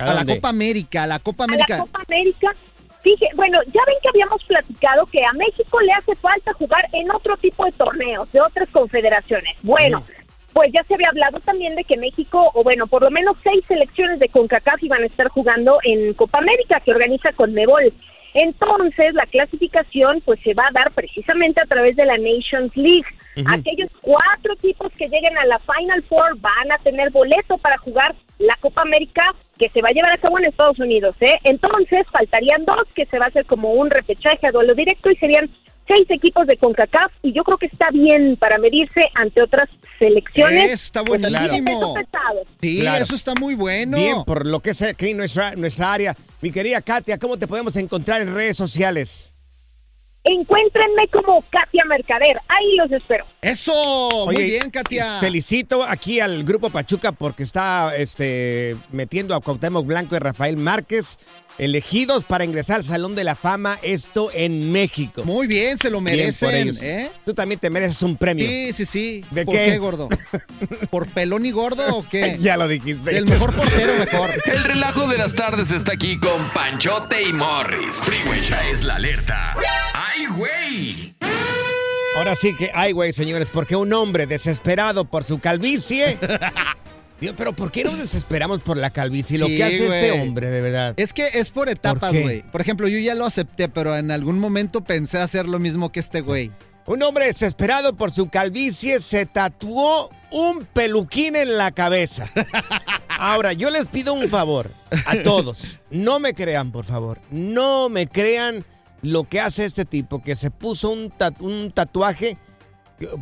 ¿A 0.00 0.10
a 0.10 0.14
la? 0.14 0.24
Copa 0.24 0.48
América, 0.48 1.02
a 1.04 1.06
la 1.06 1.18
Copa 1.18 1.44
A 1.44 1.46
la 1.46 1.52
América? 1.54 1.78
Copa 1.78 2.02
América, 2.06 2.54
Fije, 3.02 3.28
bueno, 3.34 3.58
ya 3.72 3.80
ven 3.86 3.96
que 4.02 4.08
habíamos 4.10 4.44
platicado 4.44 5.06
que 5.06 5.24
a 5.24 5.32
México 5.32 5.80
le 5.80 5.92
hace 5.92 6.14
falta 6.16 6.52
jugar 6.52 6.86
en 6.92 7.10
otro 7.10 7.36
tipo 7.38 7.64
de 7.64 7.72
torneos, 7.72 8.30
de 8.30 8.42
otras 8.42 8.68
confederaciones. 8.68 9.56
Bueno, 9.62 10.04
pues 10.52 10.68
ya 10.72 10.84
se 10.84 10.94
había 10.94 11.08
hablado 11.08 11.40
también 11.40 11.74
de 11.76 11.84
que 11.84 11.96
México, 11.96 12.50
o 12.52 12.62
bueno, 12.62 12.86
por 12.86 13.02
lo 13.02 13.10
menos 13.10 13.36
seis 13.42 13.64
selecciones 13.66 14.18
de 14.18 14.28
CONCACAF 14.28 14.82
iban 14.82 15.02
a 15.02 15.06
estar 15.06 15.28
jugando 15.28 15.78
en 15.82 16.12
Copa 16.12 16.40
América 16.40 16.80
que 16.80 16.92
organiza 16.92 17.32
Conmebol. 17.32 17.92
Entonces, 18.34 19.14
la 19.14 19.26
clasificación 19.26 20.20
pues 20.24 20.38
se 20.40 20.54
va 20.54 20.64
a 20.68 20.72
dar 20.72 20.92
precisamente 20.92 21.62
a 21.62 21.66
través 21.66 21.96
de 21.96 22.04
la 22.04 22.16
Nations 22.18 22.76
League. 22.76 23.06
Aquellos 23.46 23.90
cuatro 24.02 24.52
equipos 24.54 24.92
que 24.92 25.08
lleguen 25.08 25.38
a 25.38 25.46
la 25.46 25.58
Final 25.60 26.02
Four 26.02 26.38
van 26.38 26.72
a 26.72 26.78
tener 26.78 27.10
boleto 27.10 27.56
para 27.58 27.78
jugar 27.78 28.14
la 28.38 28.56
Copa 28.60 28.82
América 28.82 29.34
que 29.60 29.68
se 29.68 29.82
va 29.82 29.88
a 29.90 29.92
llevar 29.92 30.12
a 30.12 30.18
cabo 30.18 30.38
en 30.38 30.46
Estados 30.46 30.78
Unidos, 30.78 31.14
¿eh? 31.20 31.34
Entonces, 31.44 32.06
faltarían 32.10 32.64
dos 32.64 32.88
que 32.94 33.04
se 33.04 33.18
va 33.18 33.26
a 33.26 33.28
hacer 33.28 33.44
como 33.44 33.72
un 33.74 33.90
repechaje 33.90 34.46
a 34.46 34.50
duelo 34.50 34.74
directo 34.74 35.10
y 35.10 35.16
serían 35.16 35.50
seis 35.86 36.06
equipos 36.08 36.46
de 36.46 36.56
CONCACAF 36.56 37.12
y 37.22 37.32
yo 37.32 37.42
creo 37.44 37.58
que 37.58 37.66
está 37.66 37.90
bien 37.90 38.36
para 38.36 38.56
medirse 38.58 39.00
ante 39.14 39.42
otras 39.42 39.68
selecciones. 39.98 40.70
Está 40.70 41.04
Pues, 41.04 41.20
buenísimo. 41.20 41.94
Sí, 42.60 42.80
Claro. 42.80 43.02
eso 43.04 43.14
está 43.14 43.34
muy 43.34 43.54
bueno. 43.54 43.98
Bien, 43.98 44.24
por 44.24 44.46
lo 44.46 44.60
que 44.60 44.70
es 44.70 44.80
aquí 44.82 45.12
nuestra, 45.14 45.54
nuestra 45.56 45.92
área. 45.92 46.16
Mi 46.40 46.50
querida 46.50 46.80
Katia, 46.80 47.18
¿cómo 47.18 47.36
te 47.38 47.46
podemos 47.46 47.76
encontrar 47.76 48.22
en 48.22 48.34
redes 48.34 48.56
sociales? 48.56 49.29
Encuéntrenme 50.22 51.08
como 51.08 51.42
Katia 51.48 51.82
Mercader, 51.88 52.38
ahí 52.48 52.76
los 52.76 52.92
espero. 52.92 53.24
Eso, 53.40 54.26
muy 54.26 54.36
Oye, 54.36 54.44
bien, 54.44 54.70
Katia. 54.70 55.18
Felicito 55.18 55.82
aquí 55.82 56.20
al 56.20 56.44
Grupo 56.44 56.68
Pachuca 56.68 57.12
porque 57.12 57.42
está 57.42 57.96
este, 57.96 58.76
metiendo 58.92 59.34
a 59.34 59.40
Cuauhtémoc 59.40 59.86
Blanco 59.86 60.16
y 60.16 60.18
Rafael 60.18 60.58
Márquez 60.58 61.18
elegidos 61.60 62.24
para 62.24 62.44
ingresar 62.44 62.76
al 62.76 62.84
Salón 62.84 63.14
de 63.14 63.22
la 63.22 63.36
Fama, 63.36 63.78
esto 63.82 64.30
en 64.32 64.72
México. 64.72 65.24
Muy 65.24 65.46
bien, 65.46 65.76
se 65.76 65.90
lo 65.90 66.00
Bien 66.00 66.16
merecen, 66.16 66.48
por 66.48 66.54
ellos. 66.56 66.78
¿eh? 66.80 67.10
Tú 67.26 67.34
también 67.34 67.60
te 67.60 67.68
mereces 67.68 68.02
un 68.02 68.16
premio. 68.16 68.46
Sí, 68.46 68.72
sí, 68.72 68.86
sí. 68.86 69.24
¿De 69.30 69.44
¿Por 69.44 69.54
qué? 69.54 69.66
qué, 69.66 69.78
gordo? 69.78 70.08
¿Por 70.88 71.06
pelón 71.08 71.44
y 71.44 71.50
gordo 71.50 71.98
o 71.98 72.08
qué? 72.08 72.38
ya 72.40 72.56
lo 72.56 72.66
dijiste. 72.66 73.16
El 73.16 73.26
mejor 73.26 73.54
portero, 73.54 73.92
mejor. 73.98 74.30
El 74.46 74.64
relajo 74.64 75.06
de 75.06 75.18
las 75.18 75.34
tardes 75.34 75.70
está 75.70 75.92
aquí 75.92 76.18
con 76.18 76.42
Panchote 76.54 77.22
y 77.22 77.32
Morris. 77.32 77.96
Freeway 77.96 78.40
Show 78.40 78.58
es 78.72 78.82
la 78.82 78.96
alerta. 78.96 79.54
¡Ay, 79.92 80.26
güey! 80.34 81.14
Ahora 82.16 82.34
sí 82.34 82.56
que, 82.56 82.70
ay, 82.74 82.92
güey, 82.92 83.12
señores, 83.12 83.50
porque 83.52 83.76
un 83.76 83.92
hombre 83.92 84.26
desesperado 84.26 85.04
por 85.04 85.24
su 85.24 85.38
calvicie. 85.38 86.16
Dios, 87.20 87.34
pero 87.36 87.52
¿por 87.52 87.70
qué 87.70 87.84
nos 87.84 87.98
desesperamos 87.98 88.60
por 88.60 88.78
la 88.78 88.90
calvicie? 88.90 89.38
Lo 89.38 89.46
que 89.46 89.62
hace 89.62 89.86
este 89.86 90.20
hombre, 90.20 90.48
de 90.48 90.60
verdad. 90.62 90.94
Es 90.96 91.12
que 91.12 91.28
es 91.34 91.50
por 91.50 91.68
etapas, 91.68 92.12
güey. 92.12 92.42
Por, 92.50 92.62
ejemplo, 92.62 92.88
yo 92.88 92.98
ya 92.98 93.14
lo 93.14 93.26
acepté, 93.26 93.68
pero 93.68 93.94
en 93.96 94.10
algún 94.10 94.38
momento 94.38 94.82
pensé 94.82 95.18
hacer 95.18 95.46
lo 95.46 95.58
mismo 95.58 95.92
que 95.92 96.00
este 96.00 96.22
güey. 96.22 96.50
Un 96.86 97.02
hombre 97.02 97.26
desesperado 97.26 97.94
por 97.94 98.10
su 98.10 98.30
calvicie 98.30 99.00
se 99.00 99.26
tatuó 99.26 100.08
un 100.30 100.64
peluquín 100.64 101.36
en 101.36 101.58
la 101.58 101.72
cabeza. 101.72 102.24
Ahora, 103.08 103.52
yo 103.52 103.68
les 103.70 103.86
pido 103.86 104.14
un 104.14 104.26
favor 104.28 104.70
a 105.04 105.22
todos. 105.22 105.78
No 105.90 106.20
me 106.20 106.32
crean, 106.32 106.72
por 106.72 106.86
favor. 106.86 107.20
No 107.30 107.90
me 107.90 108.08
crean 108.08 108.64
lo 109.02 109.24
que 109.24 109.40
hace 109.40 109.66
este 109.66 109.84
tipo, 109.84 110.22
que 110.22 110.36
se 110.36 110.50
puso 110.50 110.90
un 110.90 111.70
tatuaje, 111.72 112.38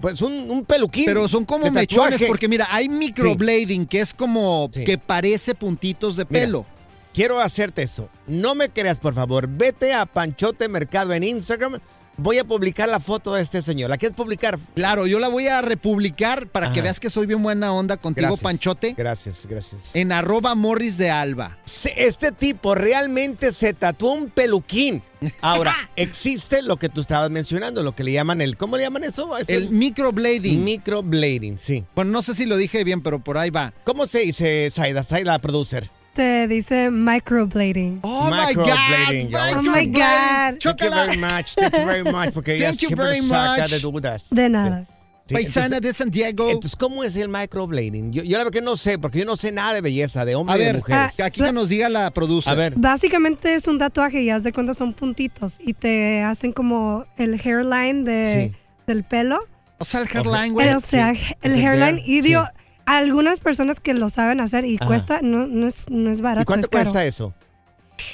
pues 0.01 0.21
un, 0.23 0.51
un 0.51 0.65
peluquín. 0.65 1.05
Pero 1.07 1.29
son 1.29 1.45
como 1.45 1.71
mechones, 1.71 2.13
tatuaje. 2.13 2.27
porque 2.27 2.49
mira, 2.49 2.67
hay 2.71 2.89
microblading, 2.89 3.87
que 3.87 4.01
es 4.01 4.13
como 4.15 4.69
Sí. 4.73 4.85
que 4.85 4.99
parece 4.99 5.55
puntitos 5.55 6.17
de 6.17 6.27
Mira, 6.29 6.45
pelo. 6.47 6.67
Quiero 7.13 7.41
hacerte 7.41 7.83
eso. 7.83 8.09
No 8.27 8.55
me 8.55 8.69
creas, 8.69 8.99
por 8.99 9.15
favor. 9.15 9.49
Vete 9.49 9.93
a 9.95 10.07
Panchote 10.07 10.69
Mercado 10.69 11.13
en 11.13 11.25
Instagram. 11.25 11.81
Voy 12.21 12.39
a 12.39 12.45
publicar 12.45 12.89
la 12.89 12.99
foto 12.99 13.35
de 13.35 13.43
este 13.43 13.63
señor. 13.63 13.91
¿La 13.91 13.97
quieres 13.97 14.17
publicar? 14.17 14.59
Claro, 14.75 15.07
yo 15.07 15.21
la 15.21 15.29
voy 15.29 15.47
a 15.47 15.63
republicar 15.63 16.49
para 16.49 16.73
que 16.73 16.83
veas 16.83 16.99
que 16.99 17.11
soy 17.11 17.27
bien 17.27 17.41
buena 17.43 17.73
onda 17.73 17.97
contigo, 17.97 18.27
Gracias. 18.27 18.43
Panchote. 18.43 18.95
Gracias, 18.97 19.47
gracias. 19.49 19.95
En 19.95 20.11
arroba 20.11 20.57
morris 20.57 20.99
de 20.99 21.11
alba. 21.11 21.59
Este 21.97 22.33
tipo 22.33 22.75
realmente 22.75 23.53
se 23.53 23.73
tatuó 23.73 24.15
un 24.15 24.31
peluquín. 24.31 25.01
Ahora, 25.41 25.75
existe 25.97 26.63
lo 26.63 26.77
que 26.77 26.89
tú 26.89 27.01
estabas 27.03 27.31
mencionando, 27.31 27.85
lo 27.85 27.95
que 27.95 28.03
le 28.03 28.13
llaman 28.13 28.41
el. 28.41 28.57
¿Cómo 28.57 28.77
le 28.77 28.83
llaman 28.83 29.05
eso? 29.05 29.39
Es 29.39 29.49
El 29.49 29.71
microblading. 29.71 30.65
microblading, 30.65 31.57
sí. 31.57 31.85
Bueno, 31.95 32.11
no 32.11 32.23
sé 32.23 32.35
si 32.35 32.47
lo 32.47 32.57
dije 32.57 32.83
bien, 32.83 33.01
pero 33.01 33.21
por 33.21 33.39
ahí 33.39 33.51
va. 33.51 33.73
¿Cómo 33.85 34.09
se 34.09 34.21
dice, 34.21 34.71
Saida? 34.73 35.05
Saida, 35.05 35.33
la 35.33 35.39
producer. 35.39 35.89
Se 36.19 36.49
dice 36.49 36.91
microblading. 36.91 38.01
Oh 38.03 38.25
my 38.29 38.53
God. 38.53 38.67
Microblading. 38.67 39.35
Oh 39.37 39.63
my 39.63 39.87
God. 39.87 40.59
Thank 40.61 40.81
you 40.83 40.91
very 40.91 41.17
much, 41.17 41.55
thank 41.55 41.73
you 41.77 41.87
very 41.87 42.03
much, 42.03 42.33
porque 42.35 42.55
ella 42.55 42.67
Thank 42.71 42.81
you 42.81 42.89
siempre 42.89 43.05
very 43.07 43.21
nos 43.21 43.29
saca 43.29 43.63
much. 43.63 43.71
de 43.71 43.79
dudas. 43.79 44.27
De 44.31 44.49
nada. 44.49 44.85
Sí, 45.27 45.35
Paisana 45.35 45.67
entonces- 45.67 45.83
de 45.83 45.93
San 45.93 46.11
Diego. 46.11 46.49
Entonces, 46.51 46.75
¿cómo 46.75 47.05
es 47.05 47.15
el 47.15 47.29
microblading? 47.29 48.13
Yo, 48.13 48.25
yo 48.25 48.33
la 48.33 48.39
verdad 48.39 48.51
que 48.53 48.63
no 48.63 48.77
sé, 48.77 48.99
porque 48.99 49.21
yo 49.21 49.27
no 49.27 49.37
sé 49.37 49.53
nada 49.53 49.75
de 49.75 49.81
belleza, 49.81 50.25
de 50.25 50.33
a 50.33 50.39
hombres 50.39 50.57
y 50.57 50.61
de 50.61 50.67
ver, 50.73 50.77
mujeres. 50.79 51.21
aquí 51.21 51.41
que 51.41 51.53
nos 51.53 51.69
diga 51.69 51.89
la 51.89 52.11
producer. 52.11 52.53
A 52.53 52.57
ver, 52.57 52.75
Básicamente 52.77 53.55
es 53.55 53.69
un 53.69 53.79
tatuaje 53.79 54.21
y 54.23 54.31
haz 54.31 54.43
de 54.43 54.53
cuenta 54.53 54.75
son 54.75 54.95
puntitos 54.95 55.59
y 55.65 55.75
te 55.75 56.23
hacen 56.25 56.53
como 56.53 57.05
el 57.17 57.35
hairline 57.35 58.03
de, 58.05 58.51
Sí. 58.51 58.57
del 58.89 59.05
pelo. 59.05 59.39
O 59.79 59.85
sea, 59.85 60.01
el 60.01 60.09
hairline, 60.13 60.53
güey. 60.53 60.71
o 60.71 60.81
sea, 60.81 61.13
el 61.43 61.55
hairline. 61.65 62.03
Y 62.05 62.23
digo, 62.23 62.43
sí. 62.45 62.58
Algunas 62.97 63.41
personas 63.41 63.81
que 63.81 63.93
lo 63.95 64.09
saben 64.09 64.41
hacer 64.41 64.65
y 64.65 64.77
Ajá. 64.77 64.87
cuesta, 64.87 65.21
no, 65.23 65.47
no, 65.47 65.67
es, 65.67 65.89
no 65.91 66.11
es 66.11 66.21
barato. 66.21 66.43
¿y 66.43 66.45
cuánto 66.47 66.67
es 66.67 66.71
caro. 66.71 66.85
cuesta 66.85 67.05
eso? 67.05 67.35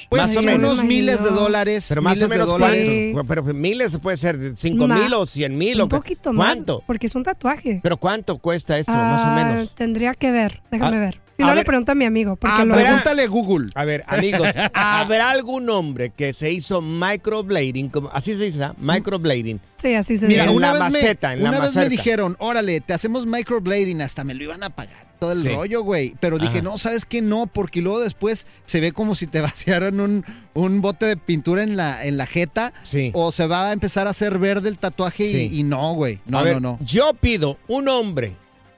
Pues 0.09 0.23
más 0.23 0.37
o 0.37 0.43
menos. 0.43 0.73
unos 0.73 0.85
miles 0.85 1.23
de 1.23 1.29
dólares. 1.31 1.85
Pero 1.91 2.01
más 2.01 2.15
miles 2.17 2.27
o 2.27 2.31
menos 2.31 2.47
de 2.47 2.53
dólares. 2.53 2.89
Sí. 2.89 3.15
Pero 3.29 3.43
miles 3.45 3.99
puede 3.99 4.17
ser 4.17 4.55
cinco 4.57 4.89
Ma- 4.89 4.97
mil 4.99 5.13
o 5.13 5.27
cien 5.27 5.59
mil 5.59 5.79
o 5.81 5.85
Un 5.85 5.91
poquito 5.91 6.33
más. 6.33 6.55
¿Cuánto? 6.55 6.83
Porque 6.87 7.07
es 7.07 7.15
un 7.15 7.23
tatuaje. 7.23 7.81
Pero 7.83 7.99
cuánto 7.99 8.39
cuesta 8.39 8.79
eso, 8.79 8.91
más 8.93 9.21
o 9.21 9.25
Ah, 9.27 9.35
menos. 9.35 9.75
Tendría 9.75 10.15
que 10.15 10.31
ver, 10.31 10.63
déjame 10.71 10.97
A- 10.97 11.01
ver. 11.01 11.21
Si 11.37 11.42
a 11.42 11.47
no, 11.47 11.53
le 11.53 11.59
ver. 11.61 11.66
pregunto 11.66 11.92
a 11.92 11.94
mi 11.94 12.05
amigo. 12.05 12.37
Porque 12.37 12.57
Ah, 12.61 12.64
lo 12.64 12.75
pregúntale 12.75 13.27
Google. 13.27 13.68
A 13.75 13.85
ver, 13.85 14.05
amigos, 14.07 14.47
¿habrá 14.75 15.31
algún 15.31 15.68
hombre 15.68 16.11
que 16.11 16.33
se 16.33 16.53
hizo 16.53 16.81
microblading? 16.81 17.88
Como, 17.88 18.09
así 18.12 18.37
se 18.37 18.44
dice, 18.44 18.62
¿ah? 18.62 18.75
Microblading. 18.79 19.61
Sí, 19.77 19.94
así 19.94 20.16
se 20.16 20.27
Mira, 20.27 20.44
En 20.44 20.49
dice. 20.51 20.57
una, 20.57 20.73
la 20.75 20.85
vez, 20.85 20.92
maceta, 20.92 21.29
me, 21.29 21.35
en 21.35 21.42
la 21.42 21.49
una 21.51 21.61
vez 21.61 21.75
me 21.77 21.88
dijeron, 21.88 22.37
órale, 22.38 22.81
te 22.81 22.92
hacemos 22.94 23.27
microblading, 23.27 24.01
hasta 24.01 24.25
me 24.25 24.35
lo 24.35 24.44
iban 24.44 24.62
a 24.62 24.70
pagar. 24.70 24.94
Todo 25.18 25.33
el 25.33 25.42
Sí. 25.42 25.49
rollo, 25.49 25.83
güey. 25.83 26.14
Pero 26.20 26.38
dije, 26.38 26.59
Ajá. 26.59 26.62
no, 26.62 26.79
¿sabes 26.79 27.05
qué? 27.05 27.20
No, 27.23 27.47
porque 27.47 27.83
luego 27.83 28.01
después 28.01 28.47
se 28.64 28.81
ve 28.81 28.92
como 28.92 29.14
si 29.14 29.27
te 29.27 29.40
vaciaran 29.42 30.01
un, 30.01 30.25
un 30.55 30.81
bote 30.81 31.07
de 31.07 31.16
pintura 31.16 31.62
en 31.62 31.77
la, 31.77 32.05
en 32.07 32.16
la 32.16 32.27
jeta. 32.27 32.73
Sí. 32.83 33.11
O 33.14 33.33
se 33.33 33.47
va 33.47 33.68
a 33.68 33.73
empezar 33.73 34.07
a 34.07 34.11
hacer 34.11 34.38
verde 34.38 34.68
el 34.68 34.79
tatuaje 34.79 35.25
y- 35.27 35.33
Sí. 35.49 35.49
y, 35.61 35.62
no, 35.64 35.92
güey. 35.94 36.20
No, 36.27 36.38
A 36.38 36.42
ver, 36.42 36.55
no, 36.62 36.79
no. 36.79 36.79
Yo 36.85 37.12
pido 37.14 37.59
un 37.68 37.88
hombre, 37.88 38.37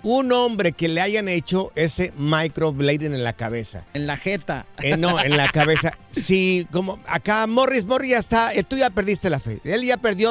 un 0.08 0.30
hombre 0.30 0.70
que 0.72 0.86
le 0.88 1.00
hayan 1.00 1.28
hecho 1.28 1.72
ese 1.74 2.12
microblading 2.16 3.12
en 3.12 3.24
la 3.24 3.32
cabeza. 3.32 3.84
En 3.92 4.06
la 4.06 4.16
jeta. 4.16 4.64
Eh, 4.82 4.96
no, 4.96 5.20
en 5.20 5.36
la 5.36 5.48
cabeza. 5.50 5.92
Sí, 6.16 6.66
como 6.72 6.98
acá 7.06 7.46
Morris, 7.46 7.84
Morris 7.84 8.12
ya 8.12 8.18
está, 8.18 8.54
eh, 8.54 8.62
tú 8.64 8.76
ya 8.78 8.88
perdiste 8.88 9.28
la 9.28 9.38
fe. 9.38 9.60
Él 9.64 9.84
ya 9.84 9.98
perdió 9.98 10.30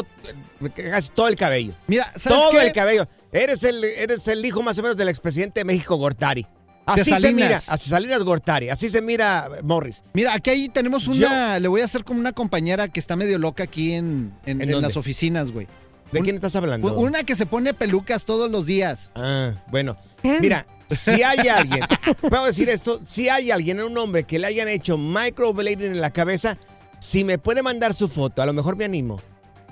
eh, 0.64 0.70
casi 0.90 1.10
todo 1.12 1.28
el 1.28 1.36
cabello. 1.36 1.74
Mira, 1.88 2.12
¿sabes 2.16 2.40
Todo 2.40 2.50
qué? 2.52 2.66
el 2.68 2.72
cabello. 2.74 3.08
Eres 3.32 3.64
el, 3.64 3.84
eres 3.84 4.28
el 4.28 4.44
hijo 4.46 4.64
más 4.64 4.78
o 4.80 4.82
menos 4.82 4.98
del 4.98 5.10
expresidente 5.10 5.60
de 5.60 5.66
México, 5.66 5.96
Gortari. 5.98 6.48
Así 6.88 7.04
se 7.20 7.34
mira, 7.34 7.60
así 7.68 7.90
Salinas 7.90 8.24
Gortari, 8.24 8.70
así 8.70 8.90
se 8.92 9.02
mira 9.02 9.50
Morris. 9.64 10.04
Mira, 10.14 10.34
aquí 10.36 10.52
ahí 10.52 10.70
tenemos 10.70 11.08
una. 11.08 11.58
Le 11.60 11.68
voy 11.68 11.82
a 11.82 11.86
hacer 11.86 12.04
como 12.04 12.20
una 12.20 12.32
compañera 12.32 12.88
que 12.88 13.00
está 13.00 13.16
medio 13.16 13.38
loca 13.40 13.64
aquí 13.64 13.94
en, 13.94 14.32
en- 14.46 14.62
¿En 14.62 14.62
en 14.64 14.72
dónde? 14.72 14.88
las 14.90 14.96
oficinas, 14.98 15.52
güey. 15.52 15.68
¿De 16.16 16.24
quién 16.24 16.36
estás 16.36 16.56
hablando? 16.56 16.94
Una 16.96 17.24
que 17.24 17.36
se 17.36 17.46
pone 17.46 17.74
pelucas 17.74 18.26
todos 18.26 18.50
los 18.50 18.66
días. 18.66 19.12
Ah, 19.16 19.54
bueno. 19.68 19.98
Mira, 20.24 20.66
si 20.90 21.24
hay 21.24 21.48
alguien, 21.50 21.82
puedo 22.22 22.46
decir 22.46 22.70
esto, 22.70 23.02
si 23.06 23.30
hay 23.30 23.52
alguien, 23.52 23.82
un 23.82 23.98
hombre 23.98 24.24
que 24.24 24.40
le 24.40 24.48
hayan 24.48 24.68
hecho 24.68 24.98
microblading 24.98 25.94
en 25.94 26.02
la 26.02 26.12
cabeza, 26.12 26.58
si 27.00 27.24
me 27.24 27.38
puede 27.38 27.62
mandar 27.62 27.94
su 27.94 28.08
foto, 28.08 28.42
a 28.42 28.46
lo 28.46 28.54
mejor 28.54 28.76
me 28.76 28.86
animo. 28.86 29.22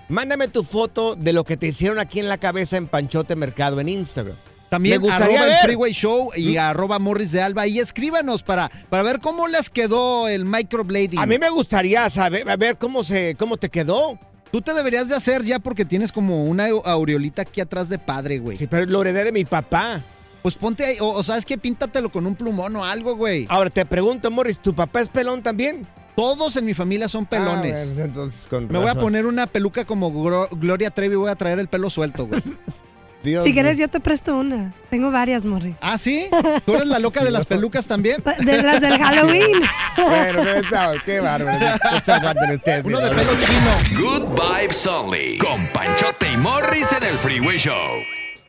Mándame 0.10 0.48
tu 0.48 0.64
foto 0.64 1.16
de 1.16 1.34
lo 1.34 1.44
que 1.44 1.58
te 1.58 1.68
hicieron 1.68 1.98
aquí 1.98 2.20
en 2.20 2.30
la 2.30 2.38
cabeza 2.38 2.78
en 2.78 2.88
Panchote 2.88 3.36
Mercado 3.36 3.80
en 3.80 3.90
Instagram. 3.90 4.36
También 4.70 5.02
Me 5.02 5.12
arroba 5.12 5.44
el 5.44 5.50
ver. 5.50 5.60
Mm. 5.60 5.66
Freeway 5.66 5.94
Show 5.94 6.32
y 6.36 6.58
arroba 6.58 6.98
Morris 6.98 7.32
de 7.32 7.44
Alba. 7.44 7.68
Y 7.68 7.78
escríbanos 7.78 8.42
para, 8.42 8.72
para 8.90 9.04
ver 9.04 9.20
cómo 9.20 9.48
les 9.48 9.70
quedó 9.70 10.28
el 10.28 10.46
microblading. 10.46 11.20
A 11.20 11.28
mí 11.28 11.38
me 11.38 11.52
gustaría 11.52 12.10
saber, 12.10 12.50
a 12.50 12.56
ver 12.56 12.78
cómo 12.80 13.04
se, 13.04 13.36
cómo 13.38 13.58
te 13.58 13.70
quedó. 13.70 14.18
Tú 14.54 14.62
te 14.62 14.72
deberías 14.76 15.10
de 15.10 15.16
hacer 15.16 15.44
ya 15.44 15.58
porque 15.58 15.84
tienes 15.84 16.12
como 16.12 16.46
una 16.46 16.68
aureolita 16.86 17.42
aquí 17.42 17.60
atrás 17.60 17.90
de 17.90 17.98
padre, 17.98 18.38
güey. 18.38 18.56
Sí, 18.56 18.68
pero 18.68 18.86
lo 18.86 19.02
heredé 19.02 19.24
de 19.26 19.32
mi 19.32 19.46
papá. 19.46 20.04
Pues 20.44 20.54
ponte 20.56 20.86
ahí, 20.86 20.98
o, 21.00 21.08
o 21.10 21.24
sabes 21.24 21.44
que 21.44 21.58
píntatelo 21.58 22.12
con 22.12 22.28
un 22.28 22.36
plumón 22.36 22.76
o 22.76 22.86
algo, 22.86 23.16
güey. 23.16 23.48
Ahora 23.50 23.72
te 23.72 23.84
pregunto, 23.84 24.30
Morris, 24.30 24.60
¿tu 24.60 24.76
papá 24.76 25.02
es 25.02 25.10
pelón 25.10 25.42
también? 25.42 25.88
Todos 26.16 26.56
en 26.58 26.66
mi 26.66 26.76
familia 26.76 27.08
son 27.08 27.26
pelones. 27.26 27.80
Ah, 27.80 27.86
bueno, 27.88 28.04
entonces 28.04 28.46
con 28.48 28.68
me 28.68 28.74
voy 28.78 28.84
a 28.84 28.90
razón. 28.90 29.02
poner 29.02 29.26
una 29.26 29.48
peluca 29.48 29.86
como 29.86 30.12
Gro- 30.12 30.48
Gloria 30.52 30.92
Trevi 30.92 31.16
y 31.16 31.18
voy 31.18 31.32
a 31.32 31.36
traer 31.36 31.58
el 31.58 31.68
pelo 31.68 31.90
suelto, 31.90 32.28
güey. 32.28 32.40
Dios 33.24 33.44
Si 33.44 33.54
quieres, 33.54 33.78
yo 33.78 33.88
te 33.88 34.00
presto 34.00 34.36
una. 34.38 34.74
Tengo 34.90 35.10
varias, 35.12 35.46
Morris. 35.46 35.78
¿Ah, 35.82 35.98
sí? 35.98 36.28
¿Tú 36.66 36.76
eres 36.76 36.88
la 36.88 37.00
loca 37.00 37.24
de 37.24 37.32
las 37.32 37.46
pelucas 37.46 37.88
también? 37.88 38.22
De 38.40 38.62
las 38.62 38.82
del 38.82 38.98
Halloween. 39.02 39.62
Bueno, 39.96 40.44
no 40.44 40.50
está- 40.52 40.94
qué 41.06 41.20
bárbaro. 41.20 41.60
No. 41.60 41.66
Uno 42.84 43.00
de 43.00 43.10
pelo 43.12 43.32
chino. 43.46 44.02
Good 44.12 44.40
Vibes 44.42 44.88
Only. 44.88 45.38
Con 45.38 45.66
Panchote 45.74 46.32
y 46.34 46.38
Morris 46.38 46.92
en 46.92 47.04
el 47.04 47.14
Freeway 47.16 47.58
Show. 47.58 48.02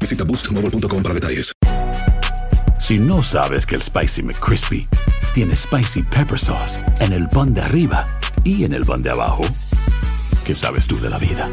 Visita 0.00 0.24
boostmobile.com 0.24 1.02
para 1.02 1.14
detalles. 1.14 1.52
Si 2.78 2.98
no 2.98 3.22
sabes 3.22 3.64
que 3.64 3.76
el 3.76 3.82
Spicy 3.82 4.22
McCrispy 4.22 4.88
tiene 5.34 5.54
Spicy 5.54 6.02
Pepper 6.02 6.38
Sauce 6.38 6.80
en 7.00 7.12
el 7.12 7.28
pan 7.28 7.54
de 7.54 7.60
arriba 7.60 8.06
y 8.44 8.64
en 8.64 8.74
el 8.74 8.84
pan 8.84 9.02
de 9.02 9.10
abajo, 9.10 9.42
¿qué 10.44 10.54
sabes 10.54 10.86
tú 10.86 10.98
de 11.00 11.08
la 11.08 11.18
vida? 11.18 11.48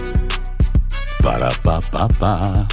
Para, 1.23 1.49
pa, 1.63 1.79
pa, 1.81 2.07
pa. 2.07 2.67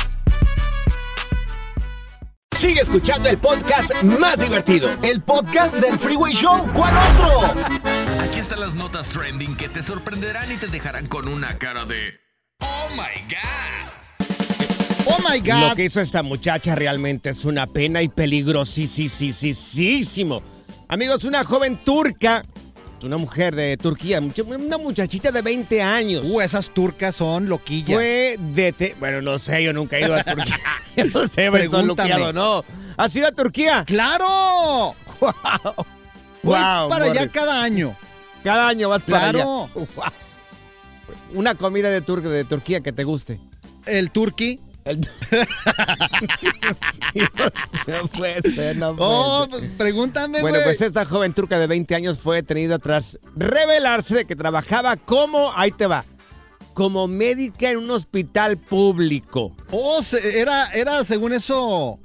Sigue 2.57 2.81
escuchando 2.81 3.29
el 3.29 3.37
podcast 3.37 3.93
más 4.03 4.41
divertido. 4.41 4.89
El 5.03 5.21
podcast 5.21 5.77
del 5.77 5.99
Freeway 5.99 6.33
Show. 6.33 6.67
¿Cuál 6.73 6.95
otro? 6.97 7.63
Aquí 8.23 8.41
están 8.41 8.61
las 8.61 8.75
notas 8.75 9.09
trending 9.11 9.57
que 9.57 9.69
te 9.69 9.83
sorprenderán 9.83 10.51
y 10.51 10.57
te 10.57 10.69
dejarán 10.69 11.07
con 11.07 11.29
una 11.29 11.59
cara 11.59 11.85
de 11.85 12.19
Oh 12.61 12.89
my 12.93 13.23
God. 13.29 14.06
Oh 15.07 15.19
my 15.31 15.39
God. 15.41 15.71
Lo 15.71 15.77
que 15.77 15.85
hizo 15.85 16.01
esta 16.01 16.23
muchacha 16.23 16.75
realmente 16.75 17.31
es 17.31 17.45
una 17.45 17.67
pena 17.67 18.03
y 18.03 18.09
peligrosísimo. 18.09 20.43
Amigos, 20.89 21.25
una 21.25 21.45
joven 21.45 21.79
turca, 21.85 22.43
una 23.03 23.17
mujer 23.17 23.55
de 23.55 23.77
Turquía, 23.77 24.21
una 24.21 24.79
muchachita 24.79 25.31
de 25.31 25.43
20 25.43 25.83
años. 25.83 26.27
Uh, 26.29 26.41
esas 26.41 26.71
turcas 26.71 27.15
son 27.15 27.49
loquillas. 27.49 27.97
Fue 27.97 28.37
de... 28.39 28.95
Bueno, 28.99 29.23
no 29.23 29.39
sé, 29.39 29.63
yo 29.63 29.73
nunca 29.73 29.99
he 29.99 30.03
ido 30.03 30.15
a 30.15 30.25
Turquía. 30.25 30.59
Yo 30.97 31.05
no 31.05 31.29
sé, 31.29 31.51
pero 31.53 31.71
son 31.71 31.87
¿no? 32.35 32.65
¿Has 32.97 33.15
ido 33.15 33.29
a 33.29 33.33
Turquía? 33.33 33.85
¡Claro! 33.87 34.95
¡Wow! 35.21 35.35
Voy 36.43 36.59
Wow, 36.59 36.89
para 36.89 37.05
allá 37.07 37.29
cada 37.29 37.63
año. 37.63 37.95
Cada 38.43 38.69
año 38.69 38.89
vas 38.89 39.03
para 39.03 39.25
allá. 39.25 39.33
Claro. 39.33 39.69
Wow. 39.75 40.05
Una 41.35 41.55
comida 41.55 41.91
de, 41.91 42.03
Tur- 42.03 42.23
de 42.23 42.45
Turquía 42.45 42.81
que 42.81 42.93
te 42.93 43.05
guste. 43.05 43.39
El 43.85 44.11
turqui. 44.11 44.59
No 47.87 48.09
puede 48.09 48.43
ser, 48.53 48.77
no 48.77 48.97
puede 48.97 49.11
Oh, 49.11 49.47
ser. 49.51 49.61
pues, 49.61 49.71
pregúntame, 49.77 50.41
Bueno, 50.41 50.59
pues 50.65 50.81
esta 50.81 51.05
joven 51.05 51.35
turca 51.35 51.59
de 51.59 51.67
20 51.67 51.95
años 51.95 52.19
fue 52.19 52.37
detenida 52.37 52.79
tras 52.79 53.19
revelarse 53.37 54.25
que 54.25 54.37
trabajaba 54.37 54.97
como, 54.97 55.53
ahí 55.57 55.71
te 55.73 55.87
va, 55.87 56.05
como 56.75 57.07
médica 57.09 57.71
en 57.71 57.79
un 57.79 57.91
hospital 57.91 58.57
público. 58.57 59.55
Oh, 59.71 60.01
era, 60.35 60.67
era 60.73 61.05
según 61.05 61.33
eso. 61.33 61.99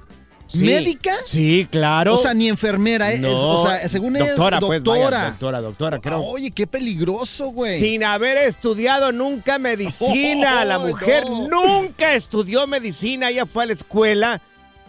Sí. 0.52 0.64
¿Médica? 0.66 1.14
Sí, 1.26 1.68
claro. 1.72 2.20
O 2.20 2.22
sea, 2.22 2.34
ni 2.34 2.50
enfermera, 2.50 3.12
¿eh? 3.14 3.16
Es- 3.16 3.26
o 3.26 3.66
sea, 3.68 3.88
según 3.88 4.14
doctora, 4.14 4.58
es 4.58 4.64
pues, 4.66 4.84
doctora. 4.84 5.18
vaya, 5.18 5.30
doctora, 5.30 5.62
doctora, 5.62 6.00
creo. 6.00 6.20
Oye, 6.22 6.52
qué 6.52 6.68
peligroso, 6.68 7.48
güey. 7.52 7.80
Sin 7.80 8.04
haber 8.04 8.38
estudiado 8.38 9.12
nunca 9.12 9.58
medicina. 9.60 10.66
la 10.66 10.78
Oh, 10.80 10.88
mujer 10.88 11.24
no. 11.30 11.48
nunca 11.82 12.14
estudió 12.16 12.68
medicina. 12.68 13.30
Ella 13.30 13.46
fue 13.46 13.64
a 13.64 13.68
la 13.68 13.74
escuela 13.74 14.42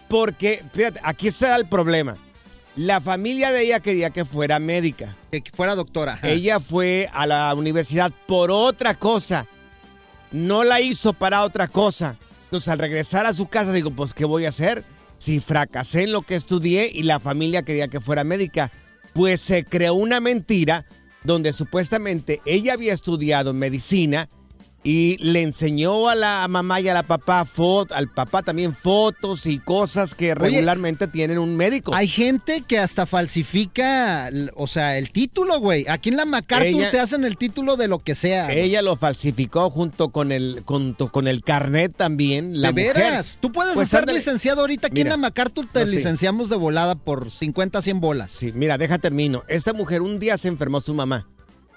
porque, 0.09 0.62
fíjate, 0.75 1.01
aquí 1.03 1.29
está 1.29 1.55
el 1.57 1.66
problema. 1.66 2.16
La 2.75 3.01
familia 3.01 3.53
de 3.53 3.62
ella 3.66 3.81
quería 3.81 4.11
que 4.11 4.25
fuera 4.25 4.59
médica. 4.59 5.14
Que 5.31 5.42
fuera 5.55 5.75
doctora. 5.75 6.14
ajá. 6.14 6.29
Ella 6.29 6.59
fue 6.59 7.09
a 7.12 7.27
la 7.27 7.55
universidad 7.55 8.11
por 8.27 8.51
otra 8.51 8.94
cosa. 8.94 9.46
No 10.33 10.64
la 10.64 10.81
hizo 10.81 11.12
para 11.12 11.42
otra 11.42 11.68
cosa. 11.68 12.16
Entonces, 12.44 12.68
al 12.68 12.79
regresar 12.79 13.27
a 13.27 13.33
su 13.35 13.46
casa, 13.46 13.72
digo, 13.72 13.90
pues, 13.90 14.12
¿qué 14.14 14.25
voy 14.25 14.44
a 14.46 14.48
hacer? 14.51 14.85
Si 15.23 15.39
fracasé 15.39 16.03
en 16.03 16.11
lo 16.11 16.23
que 16.23 16.35
estudié 16.35 16.91
y 16.93 17.05
la 17.05 17.21
familia 17.21 17.63
quería 17.63 17.87
que 17.87 18.01
fuera 18.01 18.25
médica. 18.25 18.73
Pues 19.13 19.41
se 19.41 19.63
creó 19.63 19.95
una 19.95 20.19
mentira 20.19 20.85
donde 21.23 21.53
supuestamente 21.53 22.41
ella 22.45 22.73
había 22.73 22.93
estudiado 22.93 23.55
medicina 23.55 24.29
y 24.85 25.16
le 25.18 25.42
enseñó 25.42 26.09
a 26.09 26.16
la 26.16 26.49
mamá 26.49 26.81
y 26.81 26.88
a 26.88 26.95
la 26.95 27.05
papá, 27.05 27.45
fo- 27.47 27.87
al 27.92 28.09
papá 28.09 28.42
también 28.42 28.75
fotos 28.75 29.47
y 29.47 29.61
cosas 29.61 30.12
que 30.14 30.35
regularmente 30.35 31.07
tienen 31.07 31.38
un 31.38 31.57
médico. 31.57 31.95
Hay 31.95 32.09
gente 32.09 32.64
que 32.66 32.81
hasta 32.81 33.07
falsifica, 33.07 34.29
o 34.57 34.66
sea, 34.66 34.99
el 34.99 35.11
título, 35.12 35.61
güey. 35.61 35.87
Aquí 35.88 36.09
en 36.09 36.16
la 36.16 36.25
MacArthur 36.25 36.66
Ella- 36.83 36.90
te 36.90 36.99
hacen 36.99 37.25
el 37.25 37.37
título 37.37 37.77
de 37.77 37.87
lo 37.87 38.01
que 38.01 38.14
sea. 38.16 38.47
güey. 38.47 38.59
Ella 38.61 38.83
lo 38.83 38.97
falsificó 38.97 39.71
junto 39.71 40.11
con 40.11 40.33
el, 40.33 40.62
junto 40.64 41.12
con 41.12 41.29
el 41.29 41.42
carnet 41.45 41.95
también. 41.97 42.61
La 42.61 42.73
¿De 42.73 42.83
mujer. 42.88 42.97
veras? 43.05 43.38
Tú 43.40 43.53
puedes 43.53 43.75
Pues 43.75 43.88
ser 43.88 44.01
ándale. 44.01 44.18
licenciado 44.18 44.62
ahorita 44.62 44.88
aquí 44.88 44.95
Mira, 44.95 45.14
en 45.14 45.21
la 45.21 45.29
MacArthur, 45.29 45.68
te 45.73 45.81
no, 45.81 45.87
sí. 45.87 45.97
licenciamos 45.97 46.49
de 46.51 46.57
volada 46.57 46.95
por 46.97 47.31
50, 47.31 47.83
100 47.83 48.01
bolas. 48.01 48.31
Sí, 48.33 48.53
mira, 48.55 48.79
deja 48.79 48.99
termino. 48.99 49.45
Esta 49.47 49.73
mujer 49.73 50.03
un 50.03 50.18
día 50.18 50.38
se 50.38 50.49
enfermó 50.49 50.81
su 50.81 50.92
mamá 50.95 51.29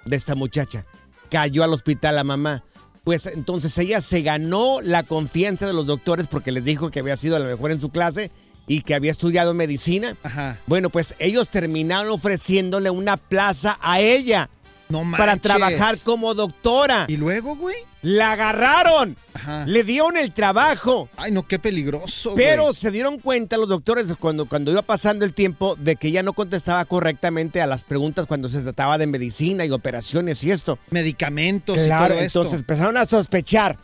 de 0.06 0.16
esta 0.16 0.34
muchacha. 0.34 0.86
Cayó 1.30 1.64
al 1.64 1.74
hospital 1.74 2.16
la 2.16 2.24
mamá. 2.24 2.64
Pues 3.06 3.28
entonces 3.28 3.78
ella 3.78 4.02
se 4.02 4.22
ganó 4.24 4.82
la 4.82 5.04
confianza 5.04 5.68
de 5.68 5.74
los 5.74 5.86
doctores 5.86 6.28
porque 6.28 6.52
les 6.52 6.66
dijo 6.66 6.90
que 6.92 7.00
había 7.00 7.16
sido 7.16 7.40
la 7.40 7.46
mejor 7.46 7.72
en 7.72 7.80
su 7.80 7.90
clase 7.90 8.32
y 8.68 8.82
que 8.82 8.96
había 8.96 9.12
estudiado 9.12 9.54
medicina. 9.54 10.18
Ajá. 10.24 10.60
Bueno, 10.66 10.90
pues 10.90 11.14
ellos 11.20 11.50
terminaron 11.50 12.12
ofreciéndole 12.12 12.90
una 12.90 13.16
plaza 13.16 13.78
a 13.80 14.02
ella 14.02 14.50
No 14.88 15.04
para 15.18 15.36
trabajar 15.38 15.98
como 16.04 16.34
doctora. 16.36 17.06
¿Y 17.08 17.18
luego, 17.18 17.56
güey? 17.56 17.76
La 18.04 18.34
agarraron. 18.34 19.18
Ajá. 19.34 19.66
Le 19.66 19.84
dieron 19.84 20.16
el 20.16 20.32
trabajo. 20.32 21.10
Ay, 21.18 21.32
no, 21.32 21.42
qué 21.42 21.58
peligroso, 21.58 22.34
Pero 22.36 22.64
güey. 22.66 22.76
se 22.76 22.92
dieron 22.92 23.18
cuenta 23.18 23.58
los 23.58 23.68
doctores 23.68 24.08
cuando, 24.20 24.46
cuando 24.48 24.70
iba 24.72 24.84
pasando 24.84 25.26
el 25.26 25.34
tiempo 25.34 25.76
de 25.76 25.96
que 25.96 26.10
ella 26.10 26.22
no 26.22 26.34
contestaba 26.34 26.86
correctamente 26.86 27.62
a 27.62 27.68
las 27.68 27.84
preguntas 27.84 28.28
cuando 28.28 28.48
se 28.48 28.62
trataba 28.62 29.00
de 29.00 29.08
medicina 29.08 29.66
y 29.66 29.72
operaciones 29.72 30.44
y 30.44 30.52
esto. 30.52 30.78
Medicamentos 30.92 31.78
Claro, 31.80 32.14
y 32.14 32.18
todo 32.18 32.26
esto. 32.26 32.40
entonces 32.42 32.60
empezaron 32.62 32.98
a 32.98 33.06
sospechar. 33.08 33.78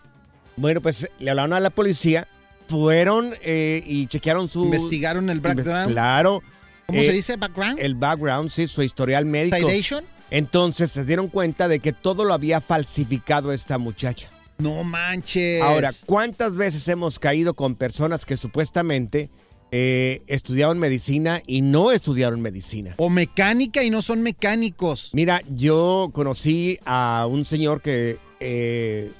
Bueno, 0.55 0.81
pues 0.81 1.07
le 1.17 1.29
hablaron 1.31 1.53
a 1.53 1.59
la 1.59 1.71
policía, 1.71 2.27
fueron 2.67 3.33
eh, 3.41 3.83
y 3.87 4.05
chequearon 4.05 4.49
su... 4.49 4.65
Investigaron 4.65 5.29
el 5.31 5.39
background. 5.39 5.91
Claro. 5.93 6.43
¿Cómo 6.85 6.99
Eh, 6.99 7.05
se 7.05 7.11
dice 7.13 7.35
background? 7.37 7.79
El 7.79 7.95
background, 7.95 8.49
sí, 8.51 8.67
su 8.67 8.83
historial 8.83 9.25
médico. 9.25 9.57
Citation. 9.57 10.03
Entonces 10.31 10.91
se 10.91 11.05
dieron 11.05 11.27
cuenta 11.27 11.67
de 11.67 11.79
que 11.79 11.91
todo 11.93 12.23
lo 12.23 12.33
había 12.33 12.61
falsificado 12.61 13.51
esta 13.53 13.77
muchacha. 13.77 14.29
No 14.57 14.83
manches. 14.83 15.61
Ahora, 15.61 15.91
¿cuántas 16.05 16.55
veces 16.55 16.87
hemos 16.87 17.19
caído 17.19 17.53
con 17.53 17.75
personas 17.75 18.25
que 18.25 18.37
supuestamente 18.37 19.29
eh, 19.71 20.21
estudiaron 20.27 20.79
medicina 20.79 21.41
y 21.47 21.61
no 21.61 21.91
estudiaron 21.91 22.41
medicina? 22.41 22.93
O 22.97 23.09
mecánica 23.09 23.83
y 23.83 23.89
no 23.89 24.01
son 24.01 24.21
mecánicos. 24.21 25.09
Mira, 25.13 25.41
yo 25.49 26.11
conocí 26.13 26.79
a 26.85 27.27
un 27.29 27.43
señor 27.43 27.81
que 27.81 28.17
eh, 28.39 29.11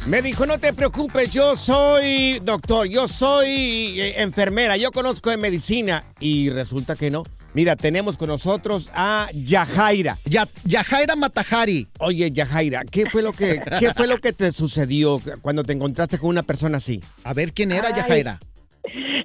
Me 0.07 0.23
dijo, 0.23 0.47
no 0.47 0.59
te 0.59 0.73
preocupes, 0.73 1.33
yo 1.33 1.57
soy 1.57 2.39
doctor, 2.45 2.87
yo 2.87 3.09
soy 3.09 4.01
eh, 4.01 4.23
enfermera, 4.23 4.77
yo 4.77 4.93
conozco 4.93 5.31
de 5.31 5.37
medicina. 5.37 6.05
Y 6.21 6.51
resulta 6.51 6.95
que 6.95 7.11
no. 7.11 7.25
Mira, 7.55 7.75
tenemos 7.75 8.17
con 8.17 8.29
nosotros 8.29 8.91
a 8.95 9.29
Yajaira. 9.35 10.19
Ya, 10.25 10.47
Yajaira 10.65 11.17
Matajari. 11.17 11.89
Oye, 11.99 12.31
Yajaira, 12.31 12.85
¿qué 12.85 13.07
fue 13.11 13.23
lo 13.23 13.33
que, 13.33 13.61
qué 13.81 13.93
fue 13.95 14.07
lo 14.07 14.19
que 14.19 14.33
te 14.33 14.53
sucedió 14.53 15.21
cuando 15.43 15.65
te 15.65 15.73
encontraste 15.73 16.19
con 16.19 16.29
una 16.29 16.43
persona 16.43 16.77
así? 16.77 17.01
A 17.25 17.33
ver, 17.35 17.53
¿quién 17.53 17.73
era 17.73 17.89
Ay. 17.89 17.95
Yajaira? 17.97 18.39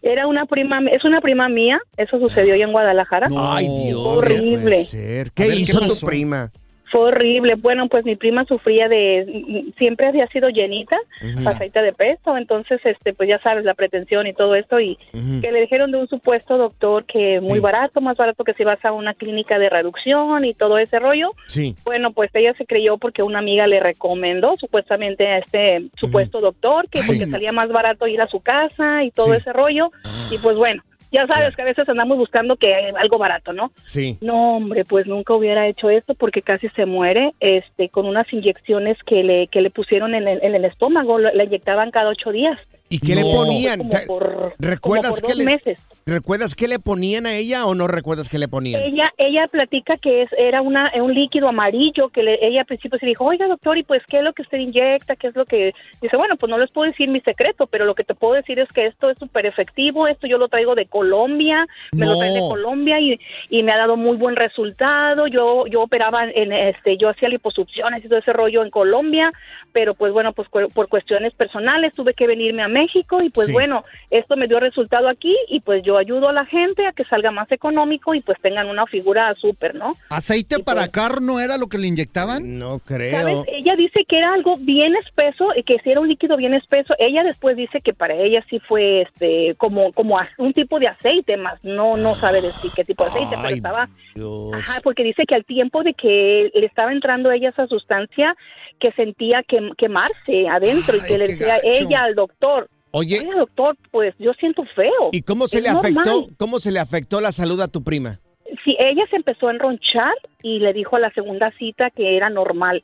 Era 0.02 0.26
una 0.28 0.46
prima, 0.46 0.80
es 0.92 1.06
una 1.06 1.22
prima 1.22 1.48
mía, 1.48 1.80
eso 1.96 2.20
sucedió 2.20 2.56
allá 2.56 2.66
en 2.66 2.72
Guadalajara. 2.72 3.28
Ay, 3.38 3.68
Dios, 3.86 4.02
Horrible. 4.04 4.52
no 4.58 4.62
puede 4.64 4.86
ser. 4.86 5.32
¿Qué 5.32 5.44
A 5.44 5.46
ver, 5.48 5.56
¿qué 5.56 5.62
hizo 5.62 5.80
tu 5.88 6.06
prima? 6.06 6.52
Fue 6.92 7.06
horrible. 7.06 7.56
Bueno, 7.56 7.88
pues 7.88 8.04
mi 8.04 8.16
prima 8.18 8.44
sufría 8.46 8.90
de, 8.90 9.72
siempre 9.78 10.08
había 10.08 10.28
sido 10.28 10.50
llenita, 10.50 10.98
Ujú. 11.24 11.44
pasadita 11.46 11.82
de 11.82 11.94
peso, 11.94 12.36
entonces, 12.38 12.82
este, 12.84 13.14
pues 13.14 13.30
ya 13.30 13.40
sabes, 13.40 13.64
la 13.64 13.74
pretensión 13.74 14.28
y 14.28 14.34
todo 14.34 14.56
esto, 14.56 14.80
y 14.80 14.98
que 15.42 15.52
le 15.52 15.62
dijeron 15.62 15.92
de 15.92 16.00
un 16.00 16.08
supuesto 16.10 16.58
doctor 16.58 17.06
que 17.06 17.40
muy 17.40 17.56
Sí. 17.56 17.60
barato, 17.62 18.02
más 18.02 18.18
barato 18.18 18.44
que 18.44 18.54
si 18.56 18.64
vas 18.66 18.84
a 18.84 18.92
una 18.92 19.14
clínica 19.14 19.58
de 19.58 19.70
reducción 19.70 20.44
y 20.44 20.54
todo 20.54 20.78
ese 20.78 21.00
rollo. 21.00 21.32
Sí. 21.48 21.76
Bueno, 21.86 22.12
pues 22.12 22.30
ella 22.34 22.54
se 22.58 22.66
creyó 22.66 22.98
porque 22.98 23.24
una 23.24 23.40
amiga 23.40 23.68
le 23.68 23.80
recomendó 23.80 24.56
supuestamente 24.58 25.28
a 25.28 25.38
este 25.38 25.84
supuesto 25.98 26.40
doctor 26.42 26.90
que 26.90 27.04
porque 27.08 27.26
salía 27.28 27.52
más 27.54 27.70
barato 27.70 28.08
ir 28.08 28.20
a 28.22 28.28
su 28.28 28.42
casa 28.42 29.04
y 29.04 29.12
todo 29.12 29.28
Sí. 29.34 29.40
ese 29.40 29.54
rollo. 29.54 29.92
Y 30.30 30.38
pues 30.40 30.58
bueno, 30.58 30.84
ya 31.12 31.28
sabes 31.28 31.56
que 31.56 31.62
a 31.62 31.66
veces 31.66 31.88
andamos 31.90 32.18
buscando 32.18 32.56
que 32.56 32.74
algo 32.98 33.18
barato, 33.18 33.54
¿no? 33.54 33.72
Sí. 33.86 34.18
No, 34.22 34.58
hombre, 34.58 34.86
pues 34.86 35.08
nunca 35.08 35.34
hubiera 35.34 35.68
hecho 35.68 35.90
esto 35.90 36.16
porque 36.16 36.42
casi 36.42 36.70
se 36.70 36.86
muere 36.86 37.34
este, 37.40 37.90
con 37.90 38.06
unas 38.06 38.32
inyecciones 38.32 38.98
que 39.06 39.24
le, 39.24 39.48
que 39.48 39.62
le 39.62 39.70
pusieron 39.70 40.16
en 40.16 40.28
el, 40.28 40.40
en 40.42 40.56
el 40.56 40.66
estómago, 40.66 41.20
la 41.20 41.44
inyectaban 41.44 41.92
cada 41.92 42.10
ocho 42.10 42.32
días. 42.32 42.58
¿Y 42.92 43.00
qué 43.00 43.16
le 43.16 43.24
ponían? 43.24 43.80
Como 43.80 43.90
¿Te- 43.90 44.06
por, 44.06 44.54
¿Recuerdas 44.60 45.22
qué 45.22 45.34
le, 45.34 45.46
meses. 45.46 45.80
¿Recuerdas 46.06 46.56
qué 46.56 46.68
le 46.68 46.78
ponían 46.78 47.26
a 47.26 47.36
ella 47.36 47.66
o 47.66 47.74
no 47.74 47.88
recuerdas 47.88 48.28
qué 48.28 48.38
le 48.38 48.48
ponían? 48.48 48.82
Ella, 48.82 49.12
ella 49.18 49.48
platica 49.48 49.96
que 49.98 50.24
es, 50.24 50.30
era 50.38 50.62
una, 50.62 50.92
un 51.02 51.14
líquido 51.14 51.48
amarillo 51.48 52.10
que 52.10 52.22
le- 52.22 52.46
ella 52.46 52.62
al 52.62 52.66
principio 52.66 53.00
se 53.00 53.06
dijo, 53.06 53.24
oiga 53.26 53.48
doctor, 53.48 53.78
¿y 53.78 53.84
pues 53.84 54.02
qué 54.10 54.18
es 54.18 54.24
lo 54.24 54.34
que 54.34 54.42
usted 54.42 54.58
inyecta? 54.58 55.16
¿Qué 55.16 55.28
es 55.28 55.36
lo 55.36 55.46
que...? 55.46 55.74
Dice, 56.02 56.18
bueno, 56.18 56.36
pues 56.38 56.50
no 56.50 56.58
les 56.58 56.70
puedo 56.72 56.90
decir 56.90 57.08
mi 57.08 57.22
secreto, 57.22 57.66
pero 57.68 57.86
lo 57.86 57.96
que 57.96 58.04
te 58.04 58.14
puedo 58.14 58.34
decir 58.34 58.60
es 58.60 58.68
que 58.74 58.88
esto 58.88 59.10
es 59.10 59.18
súper 59.18 59.46
efectivo, 59.46 60.08
esto 60.08 60.28
yo 60.28 60.38
lo 60.38 60.50
traigo 60.50 60.76
de 60.76 60.86
Colombia, 60.88 61.66
me 61.94 62.06
lo 62.06 62.18
traen 62.18 62.34
de 62.34 62.42
Colombia 62.42 63.00
y, 63.00 63.20
y 63.50 63.64
me 63.64 63.72
ha 63.72 63.78
dado 63.78 63.96
muy 63.96 64.18
buen 64.18 64.36
resultado. 64.36 65.28
Yo, 65.28 65.66
yo 65.68 65.82
operaba 65.82 66.26
en 66.30 66.52
este, 66.52 66.98
yo 66.98 67.10
hacía 67.10 67.30
liposucciones 67.30 68.04
y 68.04 68.10
todo 68.10 68.20
ese 68.20 68.34
rollo 68.34 68.64
en 68.64 68.70
Colombia, 68.70 69.32
pero 69.74 69.94
pues 69.94 70.12
bueno, 70.14 70.34
pues 70.34 70.48
por 70.50 70.88
cuestiones 70.90 71.34
personales 71.34 71.94
tuve 71.94 72.14
que 72.14 72.28
venirme 72.28 72.62
a 72.62 72.68
México 72.68 73.22
y 73.22 73.30
pues 73.30 73.48
Sí. 73.48 73.54
bueno, 73.54 73.84
esto 74.10 74.36
me 74.36 74.48
dio 74.48 74.60
resultado 74.60 75.08
aquí 75.10 75.36
y 75.50 75.60
pues 75.62 75.84
yo 75.84 75.98
ayudo 75.98 76.30
a 76.30 76.34
la 76.34 76.46
gente 76.46 76.86
a 76.86 76.92
que 76.94 77.04
salga 77.06 77.32
más 77.32 77.52
económico 77.52 78.14
y 78.14 78.22
pues 78.22 78.40
tengan 78.42 78.68
una 78.68 78.86
figura 78.86 79.34
súper, 79.34 79.76
¿no? 79.76 79.94
¿Aceite 80.10 80.56
Y 80.60 80.64
para 80.64 80.82
pues- 80.82 80.92
carro 80.92 81.20
no 81.22 81.40
era 81.40 81.58
lo 81.58 81.68
que 81.68 81.78
le 81.78 81.88
inyectaban? 81.88 82.60
No 82.60 82.80
¿Sabes? 82.86 83.12
creo. 83.12 83.44
Ella 83.48 83.76
dice 83.76 84.06
que 84.08 84.18
era 84.18 84.34
algo 84.34 84.56
bien 84.60 84.96
espeso, 84.96 85.46
y 85.56 85.64
que 85.64 85.80
si 85.84 85.90
era 85.92 86.00
un 86.02 86.08
líquido 86.08 86.38
bien 86.38 86.54
espeso. 86.54 86.94
Ella 87.00 87.24
después 87.24 87.56
dice 87.58 87.82
que 87.82 87.94
para 87.94 88.16
ella 88.16 88.44
sí 88.50 88.60
fue 88.60 89.02
este 89.02 89.56
como 89.58 89.92
como 89.94 90.20
a- 90.20 90.28
un 90.38 90.54
tipo 90.54 90.80
de 90.80 90.88
aceite, 90.88 91.38
más 91.38 91.64
no 91.64 91.98
no 91.98 92.16
sabe 92.16 92.42
decir 92.42 92.72
qué 92.76 92.84
tipo 92.84 93.04
de 93.04 93.10
aceite, 93.12 93.36
pero 93.36 93.48
Ay, 93.48 93.54
estaba 93.56 93.90
Dios. 94.16 94.54
Ajá, 94.54 94.80
porque 94.84 95.04
dice 95.04 95.24
que 95.28 95.36
al 95.36 95.46
tiempo 95.46 95.84
de 95.84 95.94
que 95.94 96.52
le 96.54 96.66
estaba 96.66 96.92
entrando 96.92 97.30
a 97.30 97.36
ella 97.36 97.50
esa 97.50 97.68
sustancia, 97.68 98.36
que 98.80 98.92
sentía 98.94 99.44
que, 99.44 99.61
quemarse 99.78 100.48
adentro 100.50 100.98
y 100.98 101.02
que 101.08 101.18
le 101.18 101.28
decía 101.28 101.56
gacho. 101.56 101.68
ella 101.68 102.04
al 102.04 102.16
doctor, 102.16 102.70
Oye, 102.92 103.26
doctor, 103.38 103.78
pues 103.90 104.14
yo 104.20 104.34
siento 104.34 104.64
feo. 104.76 105.10
¿y 105.12 105.22
cómo 105.22 105.48
se 105.48 105.58
Es 105.60 105.64
le 105.64 105.72
normal. 105.72 105.94
afectó? 105.98 106.28
¿Cómo 106.38 106.60
se 106.60 106.72
le 106.72 106.80
afectó 106.80 107.22
la 107.22 107.32
salud 107.32 107.60
a 107.62 107.68
tu 107.70 107.84
prima? 107.84 108.20
Sí, 108.66 108.76
ella 108.80 109.04
se 109.10 109.16
empezó 109.16 109.48
a 109.48 109.52
enronchar 109.52 110.14
y 110.44 110.60
le 110.60 110.74
dijo 110.74 110.98
a 110.98 111.00
la 111.00 111.10
segunda 111.14 111.52
cita 111.58 111.90
que 111.90 112.18
era 112.18 112.30
normal. 112.30 112.84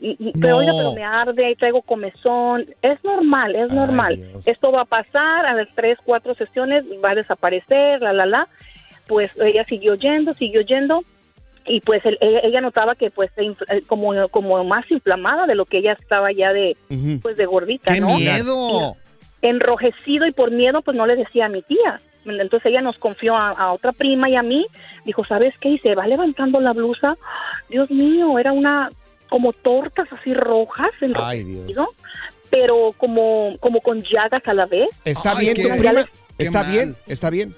Y- 0.00 0.16
y- 0.20 0.32
Pero 0.40 0.58
oiga, 0.58 0.72
pero 0.76 0.92
me 0.94 1.02
arde 1.02 1.50
y 1.50 1.56
traigo 1.56 1.82
comezón. 1.82 2.66
Es 2.82 3.02
normal, 3.02 3.56
es 3.56 3.68
Ay, 3.72 3.76
normal. 3.76 4.16
Dios. 4.16 4.46
Esto 4.46 4.70
va 4.70 4.82
a 4.82 4.84
pasar 4.84 5.44
a 5.44 5.54
las 5.54 5.66
tres, 5.74 5.98
cuatro 6.04 6.36
sesiones, 6.36 6.84
va 7.04 7.10
a 7.10 7.14
desaparecer, 7.16 8.00
la, 8.00 8.12
la, 8.12 8.26
la. 8.26 8.48
Pues 9.08 9.32
ella 9.40 9.64
siguió 9.64 9.96
yendo, 9.96 10.34
siguió 10.34 10.60
yendo 10.60 11.02
y 11.68 11.80
pues 11.80 12.04
el- 12.06 12.18
ella, 12.20 12.40
ella 12.42 12.60
notaba 12.60 12.94
que 12.94 13.10
pues 13.10 13.30
eh, 13.36 13.54
como, 13.86 14.28
como 14.28 14.62
más 14.64 14.90
inflamada 14.90 15.46
de 15.46 15.54
lo 15.54 15.64
que 15.66 15.78
ella 15.78 15.92
estaba 15.92 16.32
ya 16.32 16.52
de 16.52 16.76
pues 17.22 17.36
de 17.36 17.46
gordita, 17.46 17.92
¡Qué 17.94 18.00
¿no? 18.00 18.16
miedo! 18.16 18.96
enrojecido 19.42 20.26
y 20.26 20.32
por 20.32 20.50
miedo 20.50 20.82
pues 20.82 20.96
no 20.96 21.06
le 21.06 21.16
decía 21.16 21.46
a 21.46 21.48
mi 21.48 21.62
tía. 21.62 22.00
Entonces 22.24 22.66
ella 22.70 22.80
nos 22.82 22.98
confió 22.98 23.36
a, 23.36 23.50
a 23.50 23.72
otra 23.72 23.92
prima 23.92 24.28
y 24.28 24.36
a 24.36 24.42
mí. 24.42 24.66
Dijo, 25.04 25.24
¿sabes 25.24 25.54
qué? 25.60 25.70
Y 25.70 25.78
se 25.78 25.94
va 25.94 26.06
levantando 26.06 26.60
la 26.60 26.72
blusa. 26.72 27.16
Dios 27.70 27.90
mío, 27.90 28.38
era 28.38 28.52
una 28.52 28.90
como 29.30 29.52
tortas 29.52 30.08
así 30.12 30.34
rojas, 30.34 30.90
Ay, 31.14 31.44
Dios. 31.44 31.88
pero 32.50 32.92
como 32.96 33.56
como 33.60 33.80
con 33.80 34.02
llagas 34.02 34.42
a 34.46 34.54
la 34.54 34.66
vez. 34.66 34.88
¿Está 35.04 35.32
Ay, 35.36 35.46
bien 35.52 35.56
tu 35.68 35.76
prima? 35.78 36.04
¿Está 36.38 36.62
mal. 36.62 36.72
bien? 36.72 36.96
¿Está 37.06 37.30
bien? 37.30 37.54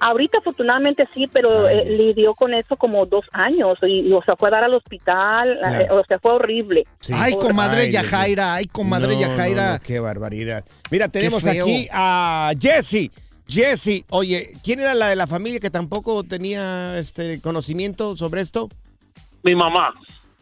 Ahorita 0.00 0.38
afortunadamente 0.38 1.08
sí, 1.14 1.26
pero 1.32 1.68
eh, 1.68 1.84
lidió 1.96 2.34
con 2.34 2.54
eso 2.54 2.76
como 2.76 3.06
dos 3.06 3.24
años 3.32 3.78
y, 3.82 4.08
y, 4.08 4.12
o 4.12 4.22
sea, 4.22 4.36
fue 4.36 4.48
a 4.48 4.52
dar 4.52 4.64
al 4.64 4.74
hospital, 4.74 5.58
Claro. 5.62 5.80
eh, 5.84 5.88
o 5.90 6.04
sea, 6.06 6.18
fue 6.18 6.32
horrible. 6.32 6.86
Sí. 7.00 7.12
Ay, 7.16 7.34
comadre 7.36 7.82
Ay. 7.82 7.90
Yajaira, 7.92 8.54
ay, 8.54 8.66
comadre 8.66 9.14
No, 9.14 9.20
Yajaira. 9.20 9.66
no, 9.66 9.72
no, 9.74 9.80
qué 9.80 10.00
barbaridad. 10.00 10.64
Mira, 10.90 11.08
tenemos 11.08 11.44
aquí 11.46 11.88
a 11.92 12.52
Jesse. 12.60 13.10
Jesse, 13.46 14.04
oye, 14.10 14.52
¿quién 14.62 14.78
era 14.80 14.92
la 14.94 15.08
de 15.08 15.16
la 15.16 15.26
familia 15.26 15.58
que 15.58 15.70
tampoco 15.70 16.22
tenía 16.22 16.98
este 16.98 17.40
conocimiento 17.40 18.14
sobre 18.14 18.42
esto? 18.42 18.68
Mi 19.42 19.54
mamá. 19.54 19.94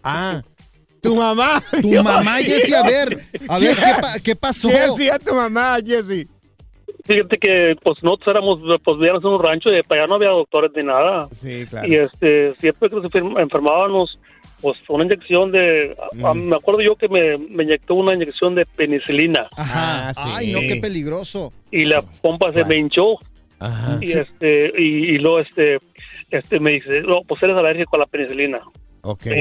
Ah, 0.02 0.42
tu 1.00 1.14
mamá. 1.14 1.62
Tu 1.80 1.88
Dios 1.90 2.02
mamá, 2.02 2.36
mío. 2.38 2.46
Jessy, 2.46 2.74
a 2.74 2.82
ver, 2.82 3.26
a 3.48 3.58
ver, 3.58 3.76
¿qué, 3.76 3.94
pa- 4.00 4.18
qué 4.18 4.36
pasó? 4.36 4.68
¿Qué 4.68 4.78
hacía 4.78 5.18
tu 5.20 5.34
mamá, 5.34 5.76
Jesse? 5.86 6.26
Fíjate 7.06 7.38
que 7.38 7.76
pues 7.82 8.02
nosotros 8.02 8.28
éramos, 8.34 8.58
pues 8.82 8.96
vivíamos 8.98 9.22
en 9.24 9.30
un 9.30 9.42
rancho 9.42 9.68
y 9.74 9.82
para 9.82 10.02
allá 10.02 10.08
no 10.08 10.14
había 10.16 10.30
doctores 10.30 10.70
ni 10.74 10.82
nada. 10.82 11.28
Sí, 11.32 11.64
claro. 11.68 11.86
Y 11.88 11.96
este, 11.96 12.54
siempre 12.56 12.88
que 12.88 12.96
nos 12.96 13.04
enfer- 13.04 13.40
enfermábamos, 13.40 14.18
pues 14.60 14.82
una 14.88 15.04
inyección 15.04 15.52
de, 15.52 15.96
a- 16.24 16.28
a- 16.30 16.34
Mm. 16.34 16.48
me 16.48 16.56
acuerdo 16.56 16.80
yo 16.80 16.96
que 16.96 17.08
me, 17.08 17.36
me 17.38 17.62
inyectó 17.64 17.94
una 17.94 18.14
inyección 18.14 18.54
de 18.54 18.64
penicilina 18.66 19.48
Ajá. 19.56 20.08
Ah, 20.08 20.14
sí. 20.14 20.22
Ay, 20.34 20.52
no, 20.52 20.60
qué 20.60 20.76
peligroso. 20.80 21.52
y 21.70 21.84
la 21.84 22.02
pompa 22.22 22.52
se 22.52 22.64
me 22.64 22.76
hinchó 22.76 23.16
Ajá. 23.58 23.98
Y 24.02 24.12
este, 24.12 24.72
y, 24.76 25.14
y 25.14 25.18
luego 25.18 25.40
este, 25.40 25.78
este 26.30 26.60
me 26.60 26.72
dice, 26.72 27.00
no, 27.02 27.22
pues 27.26 27.42
eres 27.42 27.56
alérgico 27.56 27.96
a 27.96 28.00
la 28.00 28.06
penicilina. 28.06 28.60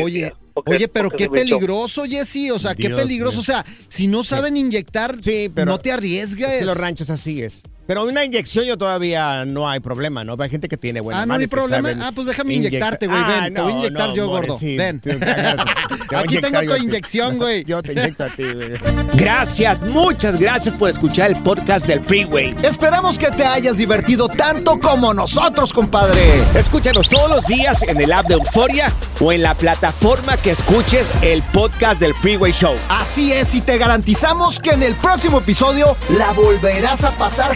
Oye, 0.03 0.31
porque- 0.53 0.75
oye, 0.75 0.87
pero 0.87 1.09
qué 1.09 1.25
peligroso, 1.43 2.03
Jesse. 2.05 2.51
O 2.51 2.59
sea, 2.59 2.75
qué 2.75 2.83
peligroso. 2.95 3.39
O 3.39 3.43
sea, 3.43 3.65
si 3.87 4.07
no 4.07 4.23
saben 4.23 4.57
inyectar, 4.57 5.17
pero 5.53 5.71
no 5.71 5.79
te 5.79 5.91
arriesgues. 5.91 6.49
Es 6.49 6.59
que 6.59 6.65
los 6.65 6.77
ranchos 6.77 7.09
así 7.09 7.41
es. 7.41 7.61
Pero 7.87 8.03
una 8.03 8.25
inyección 8.25 8.65
yo 8.65 8.77
todavía 8.77 9.45
no 9.45 9.69
hay 9.69 9.79
problema, 9.79 10.23
¿no? 10.23 10.35
Hay 10.39 10.49
gente 10.49 10.67
que 10.67 10.77
tiene 10.77 11.01
buena 11.01 11.21
Ah, 11.21 11.25
no 11.25 11.35
hay 11.35 11.47
problema. 11.47 11.89
Ah, 12.01 12.11
pues 12.13 12.27
déjame 12.27 12.55
inyectarte, 12.55 13.07
güey. 13.07 13.23
Ven, 13.23 13.53
te 13.53 13.61
voy 13.61 13.73
a 13.73 13.75
inyectar 13.77 14.13
yo, 14.13 14.27
gordo. 14.27 14.57
Ven. 14.59 15.01
Aquí 16.15 16.39
tengo 16.39 16.61
tu 16.61 16.75
inyección, 16.75 17.37
güey. 17.37 17.63
Yo 17.63 17.83
te 17.83 17.93
inyecto 17.93 18.23
a 18.23 18.29
ti, 18.29 18.43
güey. 18.43 18.73
Gracias, 19.13 19.81
muchas 19.81 20.39
gracias 20.39 20.73
por 20.75 20.89
escuchar 20.89 21.31
el 21.31 21.41
podcast 21.43 21.85
del 21.85 21.99
Freeway. 22.01 22.55
Esperamos 22.63 23.19
que 23.19 23.27
te 23.27 23.45
hayas 23.45 23.77
divertido 23.77 24.27
tanto 24.29 24.79
como 24.79 25.13
nosotros, 25.13 25.71
compadre. 25.71 26.43
Escúchanos 26.55 27.09
todos 27.09 27.29
los 27.29 27.45
días 27.47 27.83
en 27.83 28.01
el 28.01 28.11
app 28.11 28.27
de 28.27 28.35
Euforia 28.35 28.91
o 29.19 29.31
en 29.31 29.43
la 29.43 29.53
plataforma 29.53 30.37
que 30.37 30.51
escuches 30.51 31.07
el 31.21 31.43
podcast 31.43 31.99
del 31.99 32.13
Freeway 32.15 32.51
Show. 32.51 32.75
Así 32.89 33.31
es, 33.31 33.53
y 33.55 33.61
te 33.61 33.77
garantizamos 33.77 34.59
que 34.59 34.71
en 34.71 34.83
el 34.83 34.95
próximo 34.95 35.39
episodio 35.39 35.95
la 36.09 36.31
volverás 36.33 37.03
a 37.03 37.11
pasar 37.17 37.55